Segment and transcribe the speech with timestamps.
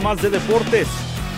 [0.00, 0.88] más de deportes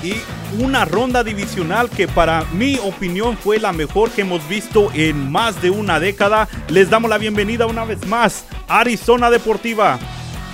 [0.02, 0.14] y
[0.62, 5.60] una ronda divisional que para mi opinión fue la mejor que hemos visto en más
[5.62, 6.48] de una década.
[6.68, 9.98] Les damos la bienvenida una vez más a Arizona Deportiva.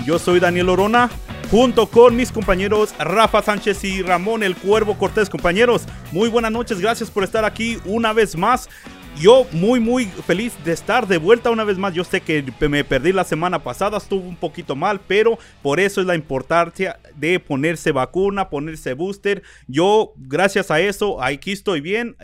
[0.04, 1.10] Yo soy Daniel Orona,
[1.50, 5.28] junto con mis compañeros Rafa Sánchez y Ramón El Cuervo Cortés.
[5.28, 8.69] Compañeros, muy buenas noches, gracias por estar aquí una vez más
[9.18, 11.94] yo muy muy feliz de estar de vuelta una vez más.
[11.94, 16.00] Yo sé que me perdí la semana pasada, estuvo un poquito mal, pero por eso
[16.00, 19.42] es la importancia de ponerse vacuna, ponerse booster.
[19.68, 22.16] Yo gracias a eso aquí estoy bien,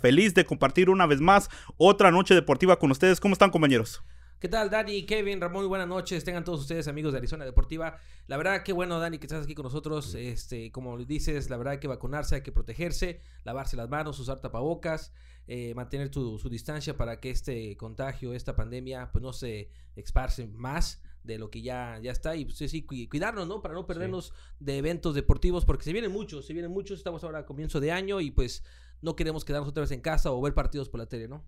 [0.00, 3.20] feliz de compartir una vez más otra noche deportiva con ustedes.
[3.20, 4.02] ¿Cómo están compañeros?
[4.40, 5.62] ¿Qué tal, Dani, Kevin, Ramón?
[5.62, 6.22] Muy buenas noches.
[6.22, 7.98] Tengan todos ustedes amigos de Arizona Deportiva.
[8.28, 10.14] La verdad, qué bueno, Dani, que estás aquí con nosotros.
[10.14, 14.40] Este, como dices, la verdad hay que vacunarse, hay que protegerse, lavarse las manos, usar
[14.40, 15.12] tapabocas.
[15.50, 21.02] Eh, mantener su distancia para que este contagio, esta pandemia, pues no se esparce más
[21.24, 23.62] de lo que ya, ya está y pues, sí, cuidarnos, ¿no?
[23.62, 27.40] Para no perdernos de eventos deportivos, porque se vienen muchos, se vienen muchos, estamos ahora
[27.40, 28.62] a comienzo de año y pues
[29.00, 31.44] no queremos quedarnos otra vez en casa o ver partidos por la tele, ¿no?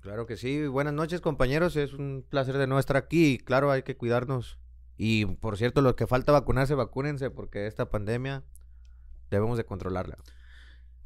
[0.00, 3.82] Claro que sí, buenas noches compañeros, es un placer de nuevo estar aquí, claro, hay
[3.82, 4.58] que cuidarnos
[4.96, 8.44] y por cierto, los que falta vacunarse, vacúnense porque esta pandemia
[9.30, 10.18] debemos de controlarla.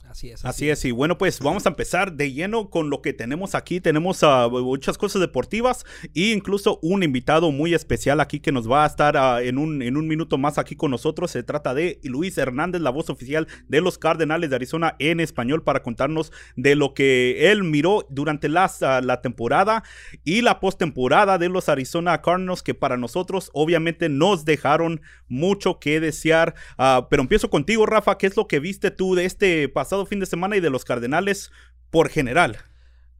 [0.09, 0.45] Así es.
[0.45, 0.85] Así, es.
[0.85, 3.81] Y bueno, pues vamos a empezar de lleno con lo que tenemos aquí.
[3.81, 8.85] Tenemos uh, muchas cosas deportivas e incluso un invitado muy especial aquí que nos va
[8.85, 11.33] a estar uh, en, un, en un minuto más aquí con nosotros.
[11.33, 15.63] Se trata de Luis Hernández, la voz oficial de los Cardenales de Arizona en español
[15.63, 19.83] para contarnos de lo que él miró durante la, uh, la temporada
[20.25, 26.01] y la postemporada de los Arizona Cardinals que para nosotros obviamente nos dejaron mucho que
[26.01, 26.55] desear.
[27.11, 28.19] pero empiezo contigo, Rafa.
[28.19, 29.96] ¿Qué es lo que viste tú de este pasado?
[30.05, 31.51] Fin de semana y de los Cardenales
[31.91, 32.59] por general?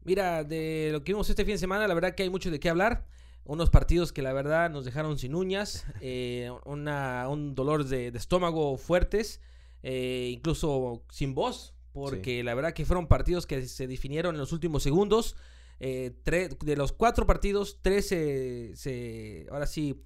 [0.03, 2.59] Mira, de lo que vimos este fin de semana, la verdad que hay mucho de
[2.59, 3.05] qué hablar.
[3.43, 9.41] Unos partidos que la verdad nos dejaron sin uñas, eh, un dolor de, estómago fuertes,
[9.83, 14.53] eh, incluso sin voz, porque la verdad que fueron partidos que se definieron en los
[14.53, 15.35] últimos segundos.
[15.79, 20.03] Eh, de los cuatro partidos, tres se, ahora sí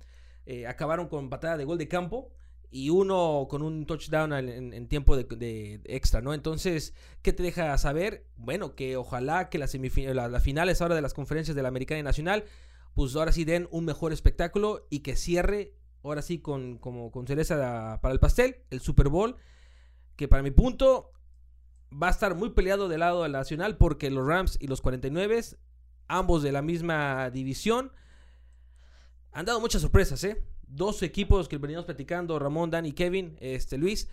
[0.67, 2.31] acabaron con patada de gol de campo
[2.71, 6.33] y uno con un touchdown en, tiempo de, extra, ¿no?
[6.33, 8.25] Entonces, ¿qué te deja saber?
[8.37, 12.03] Bueno, que ojalá que las, las finales ahora de las conferencias de la Americana y
[12.03, 12.45] Nacional,
[12.93, 17.27] pues ahora sí den un mejor espectáculo y que cierre, ahora sí, con, como, con
[17.27, 19.35] cereza para el pastel, el Super Bowl,
[20.15, 21.11] que para mi punto
[21.91, 25.41] va a estar muy peleado del lado del Nacional porque los Rams y los 49,
[26.07, 27.91] ambos de la misma división,
[29.33, 30.41] han dado muchas sorpresas, ¿eh?
[30.71, 34.09] Dos equipos que veníamos platicando, Ramón, Dan y Kevin, este, Luis,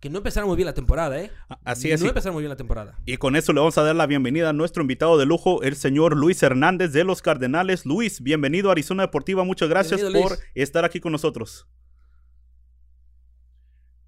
[0.00, 1.30] que no empezaron muy bien la temporada, ¿eh?
[1.64, 2.00] Así es.
[2.00, 2.98] No empezaron muy bien la temporada.
[3.04, 5.76] Y con eso le vamos a dar la bienvenida a nuestro invitado de lujo, el
[5.76, 7.84] señor Luis Hernández de los Cardenales.
[7.84, 9.44] Luis, bienvenido a Arizona Deportiva.
[9.44, 11.66] Muchas gracias por estar aquí con nosotros.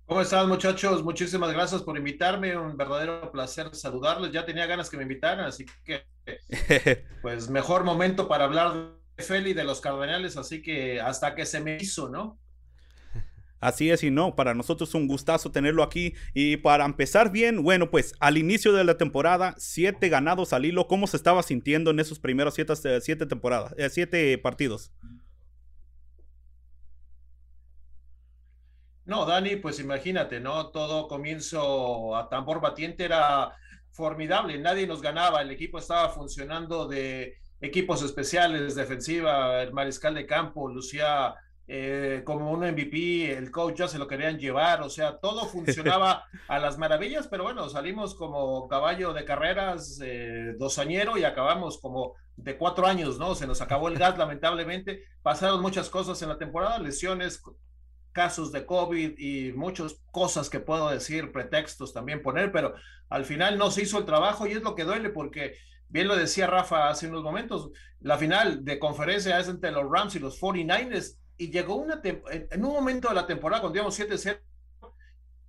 [0.06, 1.02] ¿Cómo están muchachos?
[1.02, 2.56] Muchísimas gracias por invitarme.
[2.56, 4.32] Un verdadero placer saludarles.
[4.32, 6.04] Ya tenía ganas que me invitaran, así que
[7.22, 11.77] pues mejor momento para hablar Feli de los Cardenales, así que hasta que se me
[11.77, 12.39] hizo, ¿no?
[13.62, 16.15] Así es y no, para nosotros es un gustazo tenerlo aquí.
[16.34, 20.89] Y para empezar bien, bueno, pues al inicio de la temporada, siete ganados al hilo.
[20.89, 24.91] ¿Cómo se estaba sintiendo en esos primeros siete, eh, siete temporadas, eh, siete partidos?
[29.05, 30.71] No, Dani, pues imagínate, ¿no?
[30.71, 33.56] Todo comienzo a tambor batiente era
[33.93, 40.27] formidable, nadie nos ganaba, el equipo estaba funcionando de equipos especiales, defensiva, el mariscal de
[40.27, 41.34] campo, lucía
[41.69, 46.25] eh, como un MVP, el coach ya se lo querían llevar, o sea, todo funcionaba
[46.49, 52.15] a las maravillas, pero bueno, salimos como caballo de carreras eh, dosañero y acabamos como
[52.37, 53.34] de cuatro años, ¿no?
[53.37, 55.05] Se nos acabó el gas, lamentablemente.
[55.23, 57.41] Pasaron muchas cosas en la temporada, lesiones,
[58.12, 62.75] casos de COVID y muchas cosas que puedo decir, pretextos también poner, pero
[63.09, 65.56] al final no se hizo el trabajo y es lo que duele porque
[65.88, 67.70] bien lo decía Rafa hace unos momentos,
[68.00, 72.64] la final de conferencia es entre los Rams y los 49ers y llegó una en
[72.64, 74.41] un momento de la temporada cuando íbamos 7-0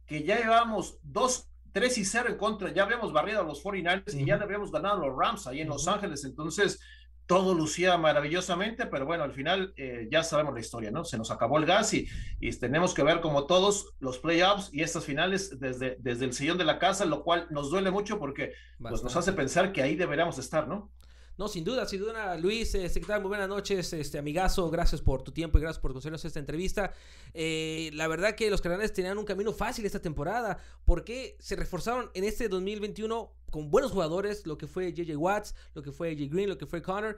[0.05, 4.13] que ya llevábamos 2 3 y 0 en contra, ya habíamos barrido a los 49ers
[4.13, 6.79] y ya le habíamos ganado a los Rams ahí en Los Ángeles, entonces
[7.25, 11.05] todo lucía maravillosamente, pero bueno, al final eh, ya sabemos la historia, ¿no?
[11.05, 12.07] Se nos acabó el gas y,
[12.39, 16.57] y, tenemos que ver como todos los playoffs y estas finales desde, desde el sillón
[16.57, 19.95] de la casa, lo cual nos duele mucho porque pues, nos hace pensar que ahí
[19.95, 20.91] deberíamos estar, ¿no?
[21.35, 25.31] No, sin duda, sin duda, Luis, este, muy buenas noches, este amigazo, gracias por tu
[25.31, 26.93] tiempo y gracias por concedernos esta entrevista.
[27.33, 32.11] Eh, la verdad que los canales tenían un camino fácil esta temporada, porque se reforzaron
[32.13, 36.29] en este 2021 con buenos jugadores, lo que fue JJ Watts, lo que fue AJ
[36.29, 37.17] Green, lo que fue Connor.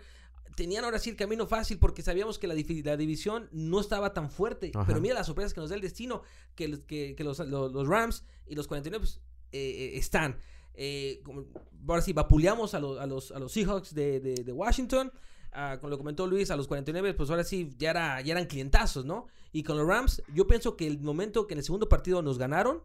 [0.56, 4.72] tenían ahora sí el camino fácil porque sabíamos que la, división no estaba tan fuerte.
[4.88, 6.22] Pero mira las sorpresas que nos da el destino,
[6.56, 7.40] que, que, los,
[7.88, 9.22] Rams y los 49 pues,
[9.52, 10.38] eh, eh, están.
[10.78, 11.24] Eh,
[11.88, 15.12] ahora sí, vapuleamos a, los, a, los, a los Seahawks de, de, Washington.
[15.52, 18.46] Ah, como lo comentó Luis, a los 49, pues ahora sí ya, era, ya eran
[18.46, 19.28] clientazos, ¿no?
[19.54, 22.38] Y con los Rams, yo pienso que el momento que en el segundo partido nos
[22.38, 22.84] ganaron,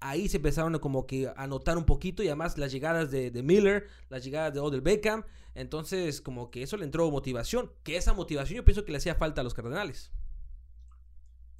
[0.00, 3.88] ahí se empezaron como que a notar un poquito y además las llegadas de, Miller,
[4.08, 8.56] las llegadas de Odell Beckham, entonces como que eso le entró motivación, que esa motivación
[8.56, 10.12] yo pienso que le hacía falta a los Cardenales.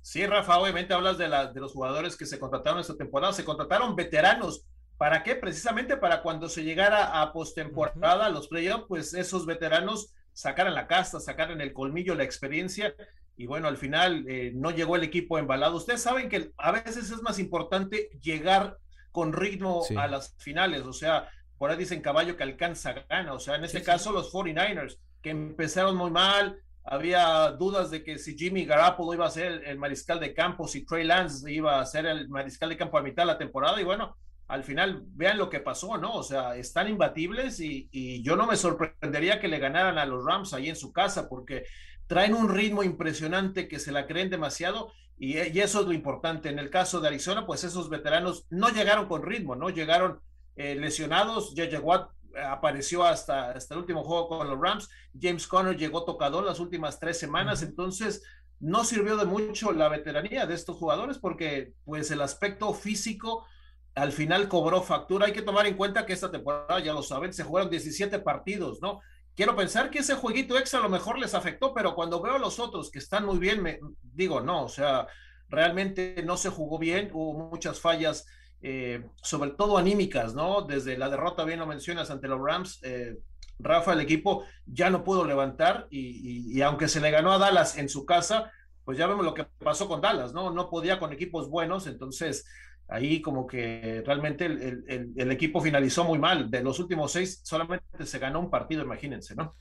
[0.01, 3.45] Sí, Rafa, obviamente hablas de, la, de los jugadores que se contrataron esta temporada, se
[3.45, 4.65] contrataron veteranos.
[4.99, 5.37] ¿Para qué?
[5.37, 11.21] Precisamente para cuando se llegara a postemporada, los playoffs, pues esos veteranos sacaran la casta,
[11.21, 12.95] sacaran el colmillo, la experiencia
[13.37, 15.77] y bueno, al final eh, no llegó el equipo embalado.
[15.77, 18.79] Ustedes saben que a veces es más importante llegar
[19.13, 23.41] con ritmo a las finales, o sea, por ahí dicen caballo que alcanza gana, o
[23.41, 28.37] sea, en este caso los 49ers, que empezaron muy mal, había dudas de que si
[28.37, 32.07] Jimmy Garoppolo iba a ser el mariscal de campo, si Trey Lance iba a ser
[32.07, 34.17] el mariscal de campo a mitad de la temporada, y bueno,
[34.49, 36.15] al final vean lo que pasó, ¿no?
[36.15, 40.25] O sea, están imbatibles y, y, yo no me sorprendería que le ganaran a los
[40.25, 41.65] Rams ahí en su casa, porque
[42.07, 46.49] traen un ritmo impresionante que se la creen demasiado y, eso es lo importante.
[46.49, 50.21] En el caso de Arizona, pues esos veteranos no llegaron con ritmo, no llegaron
[50.57, 51.51] eh, lesionados.
[51.57, 51.81] J.J.
[51.81, 52.11] Watt
[52.47, 54.89] apareció hasta, hasta el último juego con los Rams.
[55.21, 58.23] James Conner llegó tocador las últimas tres semanas, entonces
[58.61, 63.47] no sirvió de mucho la veteranía de estos jugadores porque pues el aspecto físico
[63.95, 65.27] al final cobró factura.
[65.27, 68.81] Hay que tomar en cuenta que esta temporada, ya lo saben, se jugaron 17 partidos,
[68.81, 69.01] ¿no?
[69.39, 72.39] quiero pensar que ese jueguito extra a lo mejor les afectó, pero cuando veo a
[72.41, 75.07] los otros que están muy bien, me digo, no, o sea,
[75.49, 78.27] realmente no se jugó bien, hubo muchas fallas,
[78.63, 80.63] eh, sobre todo anímicas, ¿no?
[80.63, 83.17] Desde la derrota, bien lo mencionas, ante los Rams, eh,
[83.61, 87.79] Rafa, el equipo ya no pudo levantar y, y, aunque se le ganó a Dallas
[87.79, 88.51] en su casa,
[88.85, 90.51] pues ya vemos lo que pasó con Dallas, ¿no?
[90.51, 92.45] No podía con equipos buenos, entonces
[92.89, 96.51] ahí como que realmente el, equipo finalizó muy mal.
[96.51, 99.57] De los últimos seis, solamente se ganó un partido, imagínense, ¿no?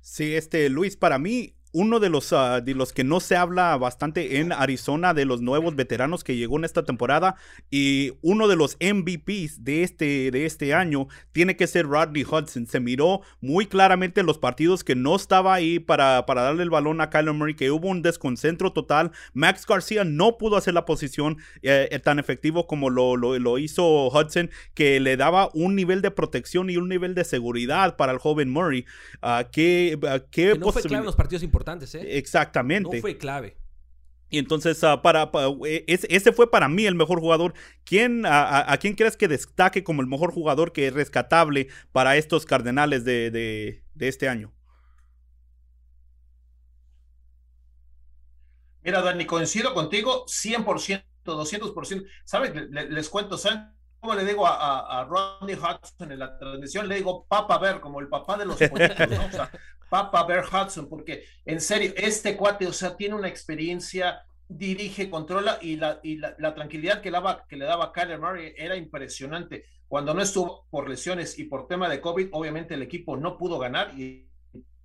[0.00, 3.76] Sí, este, Luis, para mí, uno de los, ah, de los que no se habla
[3.76, 7.36] bastante en Arizona, de los nuevos veteranos que llegó en esta temporada,
[7.70, 12.66] y uno de los MVPs de este, de este año tiene que ser Rodney Hudson.
[12.66, 16.70] Se miró muy claramente en los partidos que no estaba ahí para, para darle el
[16.70, 19.10] balón a Kyler Murray, que hubo un desconcentro total.
[19.34, 24.08] Max García no pudo hacer la posición eh, eh, tan efectivo como lo, lo, hizo
[24.08, 28.18] Hudson, que le daba un nivel de protección y un nivel de seguridad para el
[28.18, 28.86] joven Murray.
[29.22, 29.98] Uh, que,
[30.58, 32.18] no fue claro en los partidos importantes ¿eh?
[32.18, 32.96] Exactamente.
[32.96, 33.56] No fue clave.
[34.28, 35.30] Y entonces, ah, para,
[35.66, 37.54] e, ese, fue para mí el mejor jugador.
[37.84, 42.44] ¿Quién, a, quién crees que destaque como el mejor jugador que es rescatable para estos
[42.44, 44.52] Cardenales de, este año?
[48.82, 52.06] Mira, Dani, coincido contigo 100%, 200%.
[52.24, 52.52] ¿Sabes?
[52.70, 53.75] Les, cuento, ¿saben
[54.06, 56.86] cómo le digo a, a, Rodney Hudson en la transmisión?
[56.86, 59.26] Le digo Papa Ver, como el papá de los políticos, ¿no?
[59.26, 59.50] O sea,
[59.90, 65.58] Papa Bear Hudson, porque en serio, este cuate, o sea, tiene una experiencia, dirige, controla
[65.60, 69.64] y la, y la, tranquilidad que, daba, que le daba Kyler Murray era impresionante.
[69.88, 73.58] Cuando no estuvo por lesiones y por tema de COVID, obviamente el equipo no pudo
[73.58, 74.28] ganar y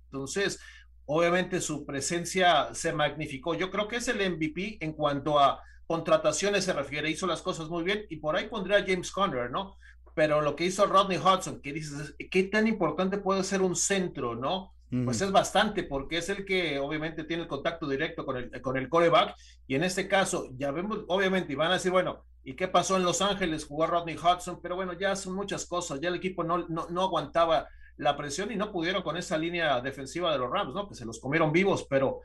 [0.04, 0.60] entonces,
[1.06, 3.54] obviamente su presencia se magnificó.
[3.54, 7.68] Yo creo que es el MVP en cuanto a contrataciones se refiere, hizo las cosas
[7.68, 9.76] muy bien y por ahí pondría a James Conner, ¿no?
[10.14, 14.34] Pero lo que hizo Rodney Hudson, que dices, ¿qué tan importante puede ser un centro,
[14.34, 14.72] ¿no?
[15.06, 18.76] pues es bastante, porque es el que obviamente tiene el contacto directo con el, con
[18.76, 19.34] el coreback,
[19.66, 22.98] y en este caso, ya vemos, obviamente, y van a decir, bueno, ¿y qué pasó
[22.98, 23.64] en Los Ángeles?
[23.64, 27.00] Jugó Rodney Hudson, pero bueno, ya son muchas cosas, ya el equipo no, no, no
[27.00, 30.86] aguantaba la presión y no pudieron con esa línea defensiva de los Rams, ¿no?
[30.86, 32.20] Que se los comieron vivos, pero,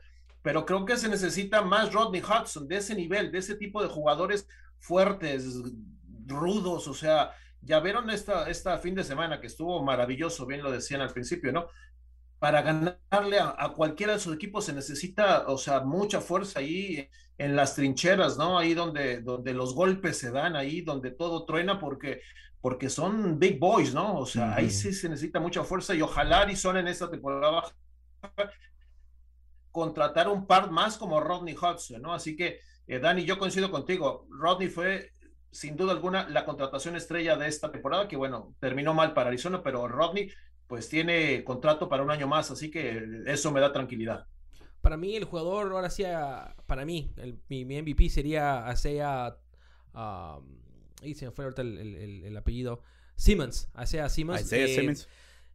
[0.48, 3.88] pero creo que se necesita más Rodney Hudson, de ese nivel, de ese tipo de
[3.90, 5.44] jugadores fuertes,
[6.24, 10.72] rudos, o sea, ya vieron esta, esta fin de semana que estuvo maravilloso, bien lo
[10.72, 11.66] decían al principio, ¿no?
[12.38, 17.54] para ganarle a, cualquiera de sus equipos se necesita, o sea, mucha fuerza ahí en
[17.54, 18.58] las trincheras, ¿no?
[18.58, 22.22] Ahí donde, donde los golpes se dan, ahí donde todo truena, porque,
[22.62, 24.16] porque son big boys, ¿no?
[24.16, 27.64] O sea, ahí sí se necesita mucha fuerza y ojalá Arizona en esta temporada
[29.70, 32.12] contratar un par más como Rodney Hudson, ¿no?
[32.14, 34.26] Así que, eh, Dani, yo coincido contigo.
[34.30, 35.12] Rodney fue
[35.50, 39.62] sin duda alguna la contratación estrella de esta temporada, que bueno, terminó mal para Arizona,
[39.62, 40.30] pero Rodney
[40.66, 44.26] pues tiene contrato para un año más, así que eso me da tranquilidad.
[44.82, 46.04] Para mí el jugador, ahora sí,
[46.66, 47.12] para mí,
[47.48, 49.36] mi, MVP sería Asea,
[49.94, 50.60] um,
[51.02, 52.82] ahí se me fue ahorita el, apellido,
[53.16, 54.48] Simmons, Asea Simmons.
[54.48, 55.08] Simmons.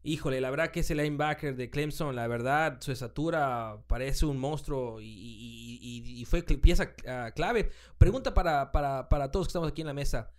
[0.03, 4.99] Híjole, la verdad que ese linebacker de Clemson, la verdad, su estatura parece un monstruo
[5.01, 7.71] y, fue pieza ah, clave.
[7.97, 10.31] Pregunta para, para, para, todos que estamos aquí en la mesa.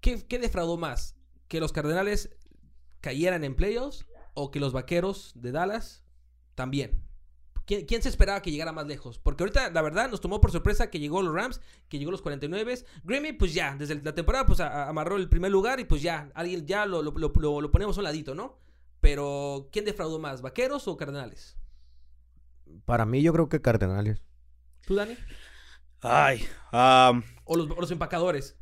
[0.00, 1.16] ¿Qué, ¿Qué defraudó más?
[1.48, 2.36] ¿Que los Cardenales
[3.00, 6.04] cayeran en playoffs o que los Vaqueros de Dallas
[6.54, 7.08] también?
[7.68, 9.18] ¿Quién, se esperaba que llegara más lejos?
[9.18, 11.60] Porque ahorita, la verdad, nos tomó por sorpresa que llegó los Rams,
[11.90, 12.78] que llegó los 49.
[13.04, 16.66] Grimmy, pues ya, desde la temporada, pues amarró el primer lugar y pues ya, alguien
[16.66, 18.58] ya lo, lo, lo, ponemos a un ladito, ¿no?
[19.00, 21.56] Pero, ¿quién defraudó más, Vaqueros o Cardenales?
[22.84, 24.22] Para mí, yo creo que Cardenales.
[24.86, 25.16] ¿Tú, Dani?
[26.00, 26.46] Ay.
[26.72, 28.57] o, los, o los empacadores.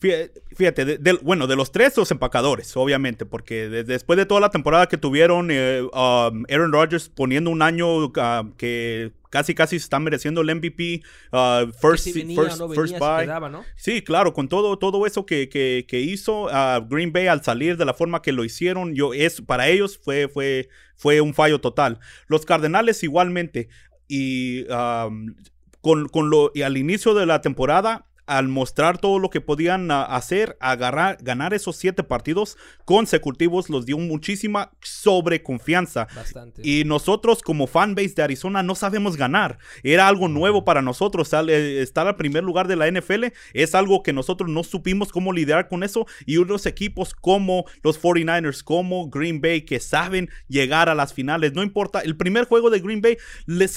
[0.00, 4.96] Fíjate, bueno, de los tres, los empacadores, obviamente, porque después de toda la temporada que
[4.96, 8.10] tuvieron, eh, um, Aaron Rodgers poniendo un año uh,
[8.56, 11.02] que casi casi se está mereciendo el MVP,
[11.32, 13.28] uh, first, first, buy.
[13.76, 17.84] Sí, claro, con todo, todo eso que, que, hizo uh, Green Bay al salir de
[17.84, 22.00] la forma que lo hicieron, yo, es, para ellos fue, fue, fue un fallo total.
[22.26, 23.68] Los Cardenales igualmente,
[24.08, 25.34] y um,
[25.82, 29.90] con, con lo, y al inicio de la temporada, al mostrar todo lo que podían
[29.90, 36.06] ah, hacer, agarrar, ganar esos siete partidos consecutivos, los dio muchísima sobreconfianza.
[36.14, 36.62] Bastante.
[36.64, 39.58] Y nosotros como fanbase de Arizona no sabemos ganar.
[39.82, 41.32] Era algo nuevo para nosotros.
[41.32, 45.66] Estar al primer lugar de la NFL es algo que nosotros no supimos cómo lidiar
[45.66, 46.06] con eso.
[46.24, 51.54] Y unos equipos como los 49ers, como Green Bay, que saben llegar a las finales.
[51.54, 53.74] No importa, el primer juego de Green Bay, les,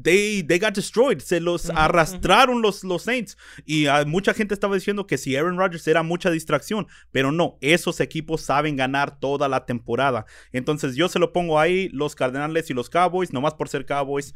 [0.00, 1.18] they, got destroyed.
[1.18, 3.36] Se los arrastraron los, los Saints.
[3.64, 8.00] Y mucha gente estaba diciendo que si Aaron Rodgers era mucha distracción, pero no, esos
[8.00, 10.26] equipos saben ganar toda la temporada.
[10.52, 14.34] Entonces yo se lo pongo ahí, los Cardenales y los Cowboys, nomás por ser Cowboys.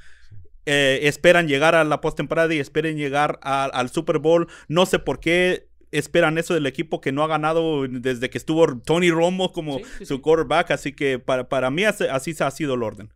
[0.66, 4.46] Eh, esperan llegar a la postemporada y esperen llegar al Super Bowl.
[4.68, 8.78] No sé por qué esperan eso del equipo que no ha ganado desde que estuvo
[8.78, 10.70] Tony Romo como su quarterback.
[10.70, 13.12] Así que para, para mí así, así ha sido el orden.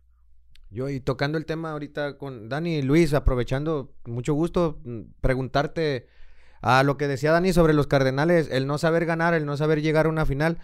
[0.71, 6.07] Yo, y tocando el tema ahorita con Dani y Luis, aprovechando, mucho gusto mm, preguntarte
[6.65, 9.83] a lo que decía Dani sobre los Cardenales, el no saber ganar, el no saber
[9.83, 10.57] llegar a una final.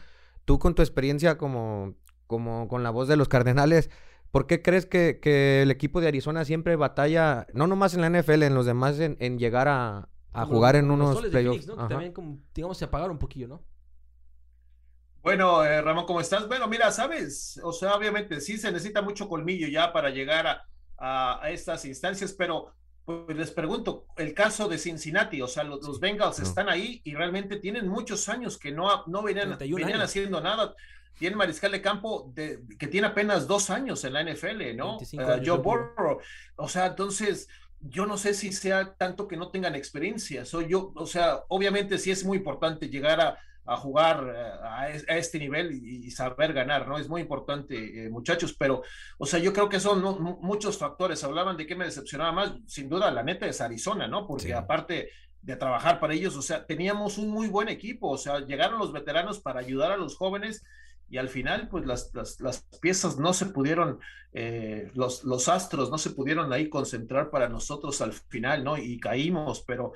[0.46, 1.94] Tú con tu experiencia como,
[2.26, 3.92] como con la voz de los Cardenales,
[4.32, 8.42] ¿por qué crees que, el equipo de Arizona siempre batalla, no nomás en la NFL,
[8.42, 10.10] en los demás, en, llegar a,
[10.48, 11.68] jugar en unos playoffs?
[11.68, 13.62] también, como, digamos, se apagaron un poquillo, ¿no?
[15.22, 16.48] Bueno, eh, Ramón, ¿cómo estás?
[16.48, 20.48] Bueno, mira, sabes, o sea, obviamente sí se necesita mucho colmillo ya para llegar
[20.98, 22.74] a, a estas instancias, pero
[23.26, 27.58] pues les pregunto, el caso de Cincinnati, o sea, los, Bengals están ahí y realmente
[27.58, 30.74] tienen muchos años que no, no venían, venían haciendo nada.
[31.18, 34.98] Tiene mariscal de campo de, que tiene apenas dos años en la NFL, ¿no?
[34.98, 36.20] Uh, Joe Burrow.
[36.56, 37.48] O sea, entonces,
[37.82, 40.46] yo no sé si sea tanto que no tengan experiencia.
[40.46, 45.18] Soy yo, o sea, obviamente sí es muy importante llegar a, a jugar eh, a,
[45.18, 46.98] este nivel y, saber ganar, ¿no?
[46.98, 48.84] Es muy importante, eh, muchachos, pero,
[49.18, 50.02] o sea, yo creo que son
[50.42, 51.24] muchos factores.
[51.24, 54.28] Hablaban de qué me decepcionaba más, sin duda, la neta es Arizona, ¿no?
[54.28, 55.10] Porque aparte
[55.42, 58.92] de trabajar para ellos, o sea, teníamos un muy buen equipo, o sea, llegaron los
[58.92, 60.64] veteranos para ayudar a los jóvenes
[61.10, 64.00] y al final, pues las, las, piezas no se pudieron,
[64.34, 68.78] eh, los, los astros no se pudieron ahí concentrar para nosotros al final, ¿no?
[68.78, 69.92] Y caímos, pero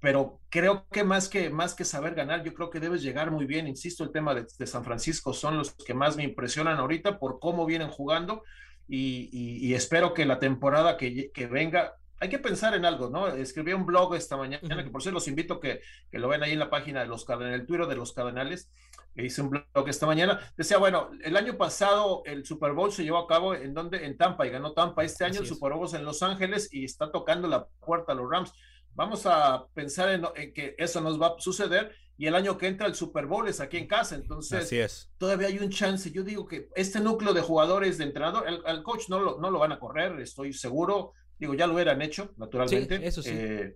[0.00, 3.44] pero creo que más que más que saber ganar, yo creo que debes llegar muy
[3.44, 3.68] bien.
[3.68, 7.66] Insisto, el tema de, San Francisco son los que más me impresionan ahorita por cómo
[7.66, 8.42] vienen jugando
[8.88, 13.28] y, espero que la temporada que, venga, hay que pensar en algo, ¿no?
[13.28, 15.80] Escribí un blog esta mañana, que por cierto los invito que,
[16.10, 18.70] que lo ven ahí en la página de los en el Twitter de los Cardenales,
[19.14, 20.40] que hice un blog esta mañana.
[20.56, 24.16] Decía, bueno, el año pasado el Super Bowl se llevó a cabo en donde, en
[24.16, 25.04] Tampa, y ganó Tampa.
[25.04, 28.14] Este año el Super Bowl es en Los Ángeles y está tocando la puerta a
[28.14, 28.52] los Rams
[28.94, 32.86] Vamos a pensar en, que eso nos va a suceder y el año que entra
[32.86, 34.14] el Super Bowl es aquí en casa.
[34.14, 36.10] Entonces, todavía hay un chance.
[36.10, 39.58] Yo digo que este núcleo de jugadores, de entrenador, el, coach no lo, no lo
[39.58, 41.14] van a correr, estoy seguro.
[41.38, 43.00] Digo, ya lo hubieran hecho, naturalmente.
[43.06, 43.30] eso sí.
[43.32, 43.74] Eh,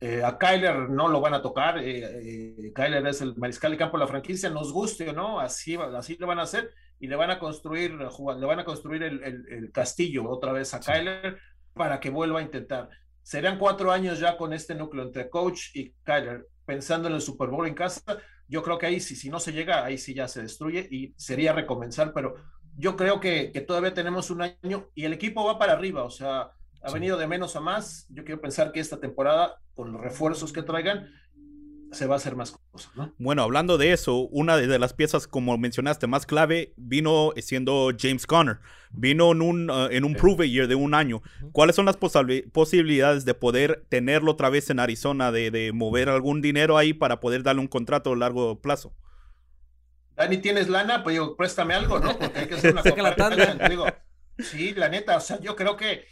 [0.00, 1.76] eh, a Kyler no lo van a tocar.
[1.78, 5.76] Eh, Kyler es el mariscal de campo de la franquicia, nos guste o no, así,
[5.76, 9.70] así lo van a hacer y le van a construir, le van a construir el,
[9.72, 11.38] castillo otra vez a Kyler
[11.74, 12.88] para que vuelva a intentar.
[13.22, 17.48] Serían cuatro años ya con este núcleo entre coach y Kyler, pensando en el Super
[17.48, 18.02] Bowl en casa.
[18.48, 21.14] Yo creo que ahí sí, si no se llega, ahí sí ya se destruye y
[21.16, 22.34] sería recomenzar, pero
[22.76, 26.52] yo creo que, todavía tenemos un año y el equipo va para arriba, o sea,
[26.82, 28.06] ha venido de menos a más.
[28.08, 31.08] Yo quiero pensar que esta temporada, con los refuerzos que traigan,
[31.92, 33.14] se va a hacer más cosas, ¿no?
[33.18, 38.26] Bueno, hablando de eso, una de las piezas, como mencionaste, más clave vino siendo James
[38.26, 38.60] Conner.
[38.90, 41.22] Vino en un, uh, en un prove year de un año.
[41.52, 46.78] ¿Cuáles son las posibilidades de poder tenerlo otra vez en Arizona, de, mover algún dinero
[46.78, 48.94] ahí para poder darle un contrato a largo plazo?
[50.16, 51.02] Dani, ¿tienes lana?
[51.02, 52.18] Pues digo, préstame algo, ¿no?
[52.18, 52.82] Porque hay que hacer una
[53.18, 53.86] la Digo,
[54.38, 56.06] sí, la neta, o sea, yo creo que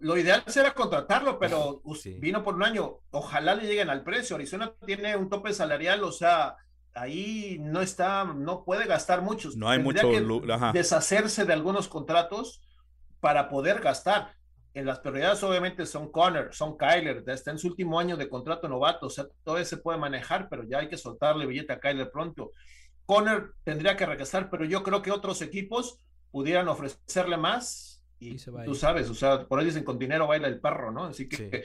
[0.00, 1.82] lo ideal será contratarlo, pero
[2.18, 2.98] vino por un año.
[3.10, 4.36] Ojalá le lleguen al precio.
[4.36, 6.56] Arizona tiene un tope salarial, o sea,
[6.94, 9.56] ahí no está, no puede gastar muchos.
[9.56, 10.10] No hay mucho.
[10.10, 10.22] Que
[10.72, 12.62] deshacerse de algunos contratos
[13.20, 14.34] para poder gastar.
[14.72, 18.68] En las prioridades obviamente son Connor, son Kyler, está en su último año de contrato
[18.68, 22.10] novato, o sea, todavía se puede manejar, pero ya hay que soltarle billete a Kyler
[22.10, 22.52] pronto.
[23.06, 25.98] Connor tendría que regresar, pero yo creo que otros equipos
[26.30, 30.58] pudieran ofrecerle más y, tú sabes, o sea, por ahí dicen con dinero baila el
[30.58, 31.04] perro, ¿no?
[31.04, 31.64] Así que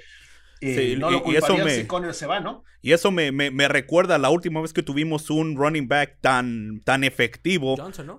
[0.62, 2.63] eh, no lo y eso me, si Conner se va, ¿no?
[2.84, 7.03] Y eso me, me, recuerda la última vez que tuvimos un running back tan, tan
[7.03, 7.75] efectivo.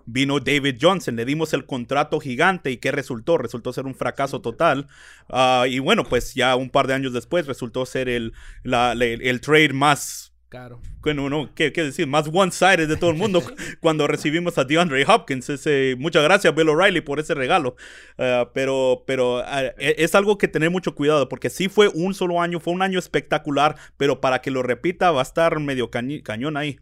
[0.07, 3.39] Vino David Johnson, le dimos el contrato gigante y ¿qué resultó?
[3.39, 4.89] Resultó ser un fracaso total.
[5.29, 8.33] Ah, y bueno, pues ya un par de años después resultó ser el,
[8.65, 10.83] la, el trade más Claro.
[11.01, 12.07] Bueno, no, ¿qué, ¿qué, decir?
[12.07, 13.41] Más one-sided de todo el mundo
[13.81, 15.49] cuando recibimos a DeAndre Hopkins.
[15.49, 17.75] Ese, muchas gracias, Bill O'Reilly, por ese regalo.
[18.19, 22.13] Ah, pero pero ah, e, es algo que tener mucho cuidado, porque sí fue un
[22.13, 25.91] solo año, fue un año espectacular, pero para que lo repita va a estar medio
[25.91, 26.79] cañón ahí.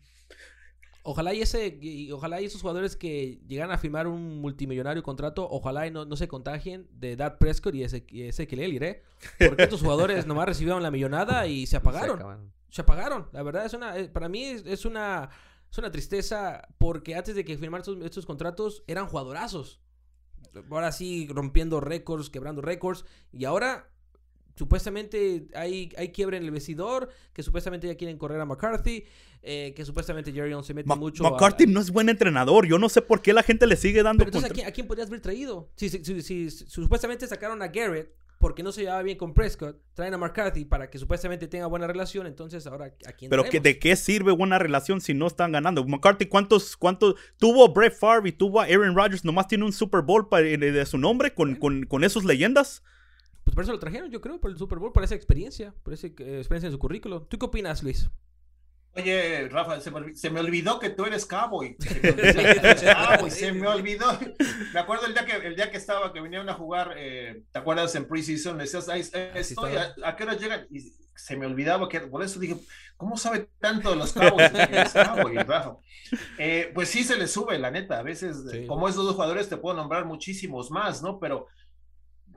[1.04, 1.78] Ojalá y ese,
[2.12, 6.16] ojalá y esos jugadores que llegan a firmar un multimillonario contrato, ojalá y no, no
[6.16, 9.02] se contagien de Dad Prescott y ese, y ese que ¿eh?
[9.38, 13.28] Porque estos jugadores nomás recibieron la millonada y se apagaron se apagaron.
[13.32, 15.28] La verdad es una, eh, para mí es, una,
[15.70, 19.80] es una tristeza porque antes de que firmaran estos, contratos eran jugadorazos.
[20.70, 23.04] Ahora sí rompiendo récords, quebrando récords.
[23.32, 23.90] Y ahora
[24.56, 29.04] supuestamente hay, hay quiebre en el vestidor, que supuestamente ya quieren correr a McCarthy,
[29.42, 31.22] eh, que supuestamente Jerry se mete mucho.
[31.22, 34.24] McCarthy no es buen entrenador, yo no sé por qué la gente le sigue dando.
[34.24, 35.70] Pero entonces, ¿a quién, podrías haber traído?
[35.76, 40.18] Si, si, supuestamente sacaron a Garrett, porque no se llevaba bien con Prescott, traen a
[40.18, 43.94] McCarthy para que supuestamente tenga buena relación, entonces ahora ¿a quién Pero que, ¿de qué
[43.96, 45.84] sirve buena relación si no están ganando?
[45.84, 49.26] McCarthy, ¿cuántos, cuántos tuvo Brett Favre y tuvo a Aaron Rodgers?
[49.26, 52.82] Nomás tiene un Super Bowl de, su nombre con, con, con esos leyendas.
[53.44, 55.92] Pues por eso lo trajeron, yo creo, por el Super Bowl, por esa experiencia, por
[55.92, 57.22] esa eh, experiencia en su currículo.
[57.22, 58.08] ¿Tú qué opinas, Luis?
[58.96, 59.80] Oye, Rafa,
[60.14, 61.76] se me, olvidó que tú eres cowboy.
[63.30, 64.18] Se me, olvidó.
[64.74, 67.58] Me acuerdo el día que, el día que estaba, que vinieron a jugar, eh, ¿te
[67.58, 68.56] acuerdas en preseason?
[68.56, 70.66] Me decías, estoy, ¿a, qué hora llegan?
[70.70, 72.56] Y se me olvidaba que, por eso dije,
[72.96, 74.50] ¿cómo sabe tanto de los cowboys?
[74.92, 75.76] cowboy, Rafa.
[76.38, 77.98] Eh, pues sí se le sube, la neta.
[77.98, 81.20] A veces, como esos dos jugadores, te puedo nombrar muchísimos más, ¿no?
[81.20, 81.46] Pero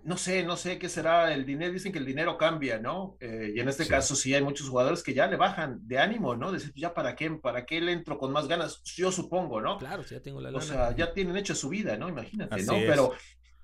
[0.06, 1.72] no sé, no sé qué será el dinero.
[1.72, 3.16] Dicen que el dinero cambia, ¿no?
[3.20, 6.36] Eh, y en este caso sí hay muchos jugadores que ya le bajan de ánimo,
[6.36, 6.52] ¿no?
[6.52, 9.78] Decir, ya para qué, para qué le entro con más ganas, yo supongo, ¿no?
[9.78, 10.64] Claro, ya tengo la lana.
[10.64, 12.10] O sea, ya tienen hecho su vida, ¿no?
[12.10, 12.74] Imagínate, ¿no?
[12.74, 13.14] Pero,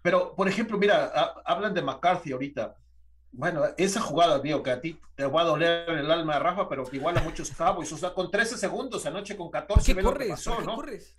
[0.01, 1.07] pero, por ejemplo, mira,
[1.45, 2.75] hablan de McCarthy ahorita.
[3.31, 6.39] Bueno, esa jugada, digo, que a ti te va a doler en el alma de
[6.39, 9.93] Rafa, pero que igual a muchos cabos, o sea, con 13 segundos, anoche con 14,
[9.93, 10.29] ¿Qué corres?
[10.29, 10.75] pasó, ¿no?
[10.75, 11.15] Corres?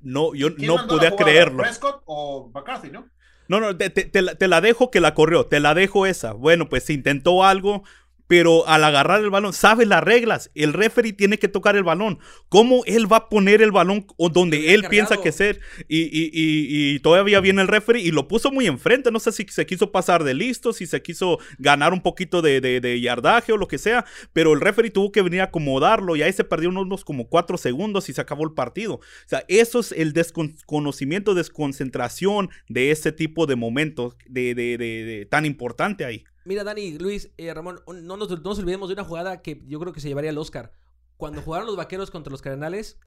[0.00, 1.62] No, yo no podía creerlo.
[1.62, 3.08] ¿Prescott o McCarthy, no?
[3.48, 6.32] No, no, te, te, la dejo que la corrió, te la dejo esa.
[6.32, 7.82] Bueno, pues intentó algo,
[8.28, 10.50] pero al agarrar el balón, sabe las reglas.
[10.54, 12.18] El referee tiene que tocar el balón.
[12.48, 15.60] ¿Cómo él va a poner el balón donde él piensa que ser?
[15.88, 19.10] Y, y, y, todavía viene el referee y lo puso muy enfrente.
[19.10, 22.60] No sé si se quiso pasar de listo, si se quiso ganar un poquito de,
[22.60, 26.22] de, yardaje o lo que sea, pero el referee tuvo que venir a acomodarlo y
[26.22, 28.94] ahí se perdió unos como cuatro segundos y se acabó el partido.
[28.96, 35.46] O sea, eso es el desconocimiento, desconcentración de ese tipo de momentos de, de tan
[35.46, 36.24] importante ahí.
[36.48, 40.00] Mira, Dani, Luis, eh, Ramón, no nos, olvidemos de una jugada que yo creo que
[40.00, 40.72] se llevaría al Oscar.
[41.18, 42.98] Cuando jugaron los vaqueros contra los cardenales,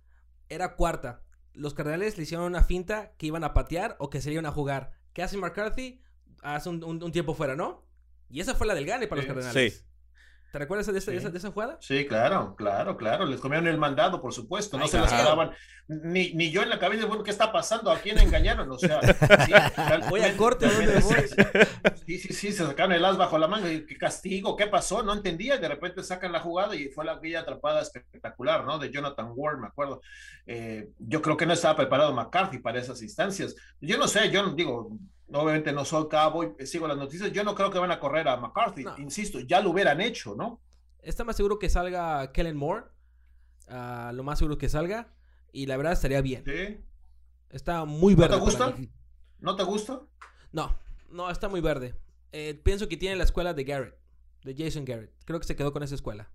[0.48, 1.24] era cuarta.
[1.54, 4.52] Los cardenales le hicieron una finta que iban a patear o que se iban a
[4.52, 4.92] jugar.
[5.14, 6.04] ¿Qué hace McCarthy?
[6.44, 7.84] Hace un, tiempo fuera, ¿no?
[8.30, 9.74] Y esa fue la del gane para los cardenales.
[9.74, 9.84] Sí.
[10.52, 11.78] ¿Te recuerdas de esa, de, esa, jugada?
[11.80, 13.26] Sí, claro, claro, claro.
[13.26, 14.78] Les comieron el mandado, por supuesto.
[14.78, 15.52] No se les quedaban.
[15.88, 17.90] Ni, ni yo en la cabeza, bueno, ¿qué está pasando?
[17.90, 18.70] ¿A quién engañaron?
[18.70, 19.02] O sea,
[19.46, 19.54] sí,
[20.10, 21.16] voy al corte, ¿dónde voy?
[22.06, 23.70] Sí, sí, sí, se sacaron el as bajo la manga.
[23.70, 24.58] ¿Qué castigo?
[24.58, 25.04] ¿Qué pasó?
[25.04, 25.58] No entendía.
[25.58, 28.78] De repente sacan la jugada y fue la aquella atrapada espectacular, ¿no?
[28.78, 30.02] De Jonathan Ward, me acuerdo.
[30.46, 33.56] Eh, yo creo que no estaba preparado McCarthy para esas instancias.
[33.80, 34.98] Yo no sé, yo no digo,
[35.40, 38.28] obviamente no soy cabo y sigo las noticias, yo no creo que van a correr
[38.28, 40.60] a McCarthy, insisto, ya lo hubieran hecho, ¿no?
[41.02, 42.86] Está más seguro que salga Kellen Moore,
[43.70, 45.14] uh, lo más seguro que salga,
[45.52, 46.44] y la verdad estaría bien.
[46.46, 46.84] ¿Sí?
[47.50, 48.38] Está muy verde.
[48.38, 48.76] ¿No te gusta?
[49.40, 50.02] ¿No te gusta?
[50.52, 50.76] No,
[51.10, 51.96] no, está muy verde.
[52.32, 53.98] Eh, pienso que tiene la escuela de Garrett,
[54.44, 55.14] de Jason Garrett.
[55.26, 56.30] Creo que se quedó con esa escuela.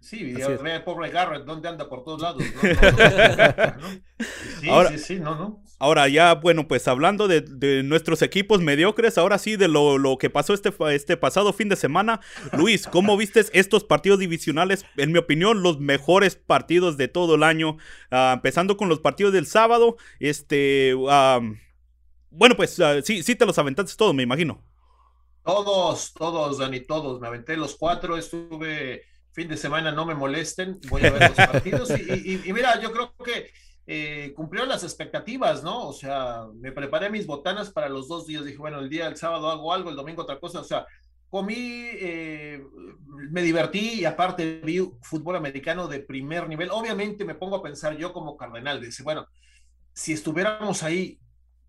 [0.00, 2.42] Sí, ve pobre Garrett, ¿dónde anda por todos lados?
[4.60, 5.62] Sí, sí, sí, no, no.
[5.78, 10.54] Ahora ya, bueno, pues hablando de, nuestros equipos mediocres, ahora sí, de lo, que pasó
[10.54, 12.20] este, este pasado fin de semana.
[12.52, 14.86] Luis, ¿cómo viste estos partidos divisionales?
[14.96, 17.76] En mi opinión, los mejores partidos de todo el año.
[18.10, 19.96] Ah, empezando con los partidos del sábado.
[20.18, 24.62] Este, bueno, pues ah, sí, sí te los aventaste todos, me imagino.
[25.44, 27.20] Todos, todos, Dani, todos.
[27.20, 29.02] Me aventé los cuatro, estuve
[29.36, 31.90] fin de semana, no me molesten, voy a ver los partidos.
[31.90, 33.52] y mira, yo creo que
[33.88, 35.86] eh, cumplió las expectativas, ¿no?
[35.86, 38.44] O sea, me preparé mis botanas para los dos días.
[38.44, 40.60] Dije, bueno, el día del sábado hago algo, el domingo otra cosa.
[40.60, 40.84] O sea,
[41.30, 42.64] comí, eh,
[43.30, 46.70] me divertí y aparte vi fútbol americano de primer nivel.
[46.72, 49.28] Obviamente me pongo a pensar yo como cardenal, dice, bueno,
[49.92, 51.20] si estuviéramos ahí,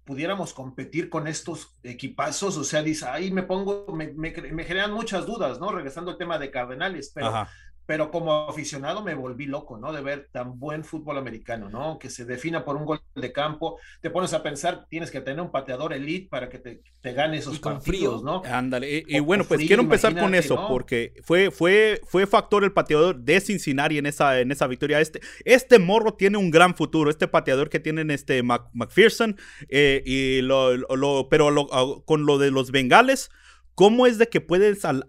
[0.08, 5.26] pudiéramos competir con estos equipazos, o sea, dice, ahí me pongo, me, me, generan muchas
[5.26, 5.70] dudas, ¿no?
[5.70, 7.46] Regresando al tema de Cardenales, pero
[7.88, 9.94] pero como aficionado me volví loco, ¿no?
[9.94, 11.98] De ver tan buen fútbol americano, ¿no?
[11.98, 15.40] Que se defina por un gol de campo, te pones a pensar, tienes que tener
[15.40, 18.44] un pateador elite para que te, te gane esos partidos, ¿no?
[18.46, 23.18] Ándale, y, bueno, pues quiero empezar con eso, porque fue, fue, fue factor el pateador
[23.18, 25.00] de Cincinnati en esa, en esa victoria.
[25.00, 29.38] Este, este morro tiene un gran futuro, este pateador que tienen este McPherson,
[29.70, 31.56] eh, y lo, lo, pero
[32.04, 33.30] con lo de los Bengales,
[33.78, 35.06] ¿Cómo es de que puedes al,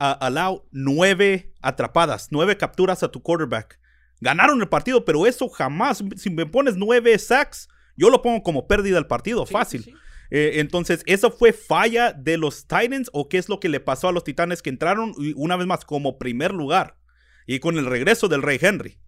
[0.73, 3.81] nueve atrapadas, nueve capturas a tu quarterback?
[4.21, 8.69] Ganaron el partido, pero eso jamás, si me pones nueve sacks, yo lo pongo como
[8.69, 9.97] pérdida al partido, fácil.
[10.31, 14.09] Eh, entonces, ¿eso fue falla de los Titans o qué es lo que le pasó
[14.09, 16.99] a los Titanes que entraron una vez más como primer lugar
[17.47, 18.99] y con el regreso del Rey Henry?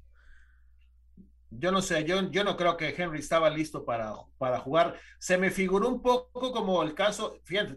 [1.50, 4.98] Yo no sé, yo, yo no creo que Henry estaba listo para, para jugar.
[5.18, 7.74] Se me figuró un poco como el caso, fíjate,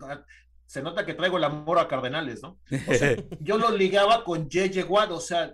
[0.66, 2.58] se nota que traigo el amor a Cardenales, ¿no?
[2.88, 4.86] O sea, yo lo ligaba con J.J.
[4.86, 5.54] Watt, o sea,